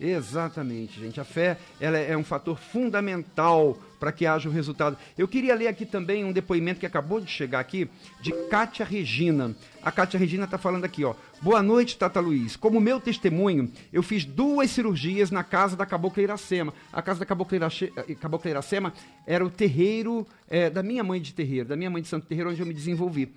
[0.00, 1.20] Exatamente, gente.
[1.20, 4.96] A fé ela é um fator fundamental para que haja o resultado.
[5.16, 7.88] Eu queria ler aqui também um depoimento que acabou de chegar aqui,
[8.20, 9.54] de Kátia Regina.
[9.82, 11.14] A Kátia Regina está falando aqui, ó.
[11.40, 12.56] Boa noite, Tata Luiz.
[12.56, 16.74] Como meu testemunho, eu fiz duas cirurgias na casa da Cabocla Iracema.
[16.92, 18.92] A casa da Cabocla, eh, Cabocla Iracema
[19.26, 22.50] era o terreiro é, da minha mãe de terreiro, da minha mãe de Santo Terreiro,
[22.50, 23.32] onde eu me desenvolvi.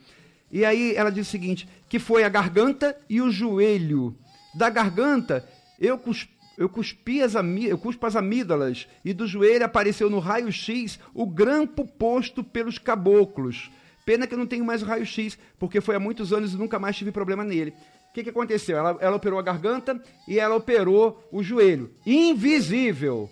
[0.51, 4.15] E aí ela diz o seguinte: que foi a garganta e o joelho.
[4.53, 5.47] Da garganta,
[5.79, 10.99] eu cuspi, eu cuspi as, eu cuspo as amígdalas, e do joelho apareceu no raio-x
[11.13, 13.71] o grampo posto pelos caboclos.
[14.05, 16.79] Pena que eu não tenho mais o raio-x, porque foi há muitos anos e nunca
[16.79, 17.73] mais tive problema nele.
[18.09, 18.77] O que, que aconteceu?
[18.77, 21.91] Ela, ela operou a garganta e ela operou o joelho.
[22.05, 23.29] Invisível.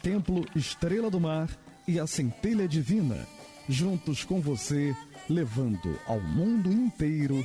[0.02, 1.48] Templo Estrela do Mar
[1.88, 3.26] e a Centelha Divina,
[3.68, 4.94] juntos com você,
[5.28, 7.44] levando ao mundo inteiro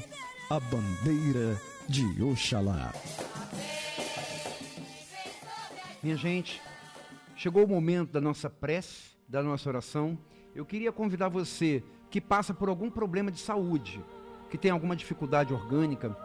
[0.50, 1.60] a bandeira
[1.92, 2.94] de Oxalá.
[6.02, 6.62] Minha gente,
[7.36, 10.18] chegou o momento da nossa prece, da nossa oração.
[10.56, 14.02] Eu queria convidar você que passa por algum problema de saúde,
[14.50, 16.16] que tem alguma dificuldade orgânica,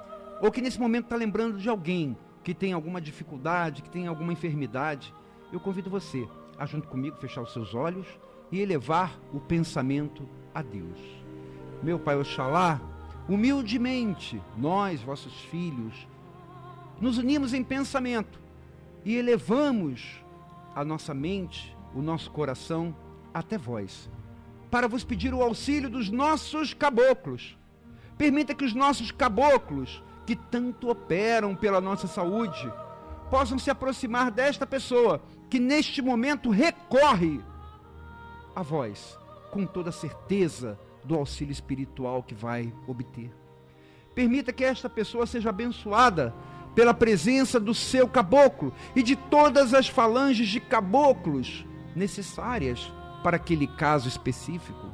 [0.40, 4.32] ou que nesse momento está lembrando de alguém que tem alguma dificuldade, que tem alguma
[4.32, 5.12] enfermidade.
[5.52, 8.06] Eu convido você a, junto comigo, fechar os seus olhos
[8.52, 11.00] e elevar o pensamento a Deus.
[11.82, 12.80] Meu Pai Oxalá,
[13.28, 16.06] humildemente, nós, vossos filhos,
[17.00, 18.40] nos unimos em pensamento
[19.04, 20.22] e elevamos
[20.74, 22.94] a nossa mente, o nosso coração
[23.32, 24.10] até vós,
[24.70, 27.56] para vos pedir o auxílio dos nossos caboclos.
[28.16, 32.72] Permita que os nossos caboclos, que tanto operam pela nossa saúde,
[33.30, 35.20] possam se aproximar desta pessoa
[35.50, 37.40] que neste momento recorre
[38.54, 39.18] a vós,
[39.50, 43.30] com toda certeza do auxílio espiritual que vai obter.
[44.14, 46.34] Permita que esta pessoa seja abençoada
[46.74, 52.92] pela presença do seu caboclo e de todas as falanges de caboclos necessárias
[53.22, 54.86] para aquele caso específico.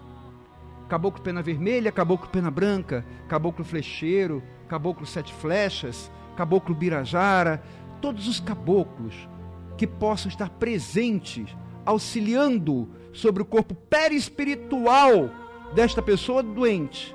[0.88, 7.62] Caboclo pena vermelha, caboclo pena branca, caboclo flecheiro, caboclo sete flechas, caboclo birajara,
[8.00, 9.28] todos os caboclos
[9.76, 15.30] que possam estar presentes, auxiliando sobre o corpo perispiritual
[15.74, 17.14] desta pessoa doente,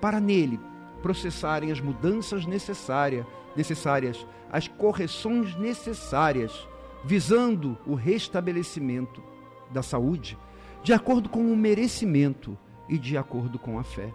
[0.00, 0.58] para nele
[1.02, 3.26] processarem as mudanças necessárias,
[3.56, 6.66] necessárias, as correções necessárias,
[7.04, 9.22] visando o restabelecimento
[9.70, 10.36] da saúde,
[10.82, 12.56] de acordo com o merecimento
[12.88, 14.12] e de acordo com a fé.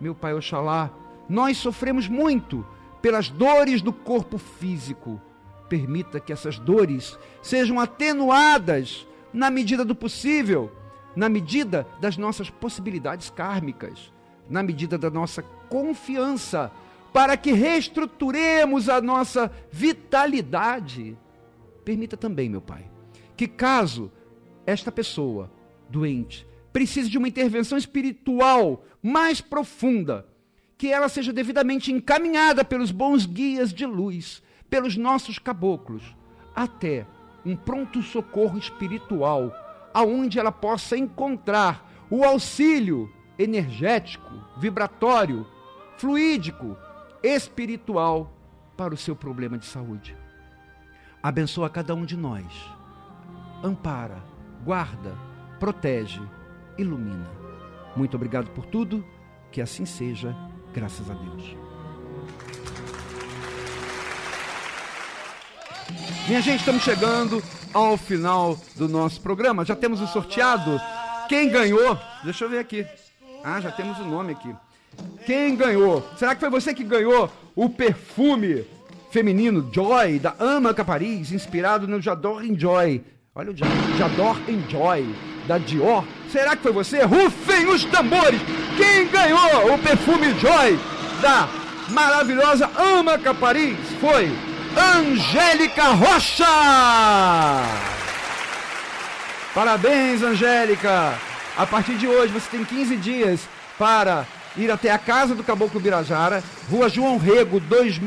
[0.00, 0.90] Meu Pai Oxalá,
[1.28, 2.64] nós sofremos muito
[3.02, 5.20] pelas dores do corpo físico.
[5.68, 10.72] Permita que essas dores sejam atenuadas na medida do possível,
[11.14, 14.12] na medida das nossas possibilidades kármicas,
[14.48, 16.70] na medida da nossa confiança,
[17.12, 21.16] para que reestruturemos a nossa vitalidade.
[21.84, 22.90] Permita também, meu Pai,
[23.36, 24.10] que caso
[24.66, 25.50] esta pessoa
[25.88, 30.26] doente precise de uma intervenção espiritual mais profunda,
[30.78, 36.02] que ela seja devidamente encaminhada pelos bons guias de luz, pelos nossos caboclos,
[36.54, 37.06] até
[37.44, 39.52] um pronto socorro espiritual,
[39.92, 45.46] aonde ela possa encontrar o auxílio energético, vibratório,
[45.96, 46.76] fluídico,
[47.22, 48.32] espiritual
[48.76, 50.16] para o seu problema de saúde.
[51.22, 52.46] Abençoa cada um de nós.
[53.62, 54.22] Ampara,
[54.64, 55.14] guarda,
[55.58, 56.22] protege,
[56.78, 57.28] ilumina.
[57.94, 59.04] Muito obrigado por tudo,
[59.52, 60.34] que assim seja,
[60.72, 61.69] graças a Deus.
[66.30, 67.42] Minha gente, estamos chegando
[67.74, 69.64] ao final do nosso programa.
[69.64, 70.80] Já temos o sorteado.
[71.28, 71.98] Quem ganhou?
[72.22, 72.86] Deixa eu ver aqui.
[73.42, 74.54] Ah, já temos o nome aqui.
[75.26, 76.08] Quem ganhou?
[76.16, 78.64] Será que foi você que ganhou o perfume
[79.10, 83.02] feminino Joy da Amaca Paris, inspirado no Jador Enjoy?
[83.34, 83.66] Olha o Ja-
[83.98, 85.12] Jador Enjoy
[85.48, 86.04] da Dior.
[86.30, 87.02] Será que foi você?
[87.02, 88.40] Rufem os tambores!
[88.76, 90.78] Quem ganhou o perfume Joy
[91.20, 91.48] da
[91.90, 94.30] maravilhosa Amaca Paris foi
[94.76, 96.44] Angélica Rocha!
[99.54, 101.14] Parabéns, Angélica!
[101.56, 103.40] A partir de hoje você tem 15 dias
[103.78, 108.00] para ir até a casa do Caboclo Birajara, Rua João Rego, 2,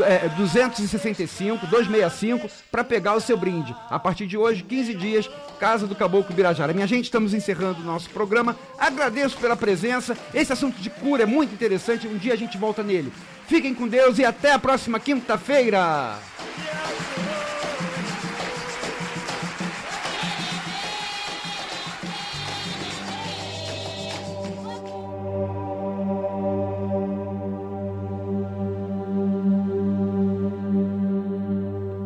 [0.00, 3.74] é, 265, 265, para pegar o seu brinde.
[3.90, 6.72] A partir de hoje, 15 dias, Casa do Caboclo Birajara.
[6.72, 8.56] Minha gente, estamos encerrando o nosso programa.
[8.78, 10.16] Agradeço pela presença.
[10.34, 12.06] Esse assunto de cura é muito interessante.
[12.06, 13.12] Um dia a gente volta nele.
[13.46, 16.18] Fiquem com Deus e até a próxima quinta-feira.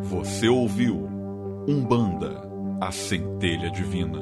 [0.03, 1.09] Você ouviu
[1.67, 2.47] Umbanda,
[2.79, 4.21] a centelha divina.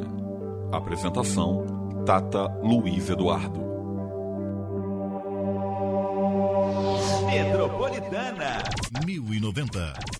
[0.71, 3.68] Apresentação: Tata Luiz Eduardo.
[7.29, 8.63] Metropolitana
[9.05, 10.18] 1090.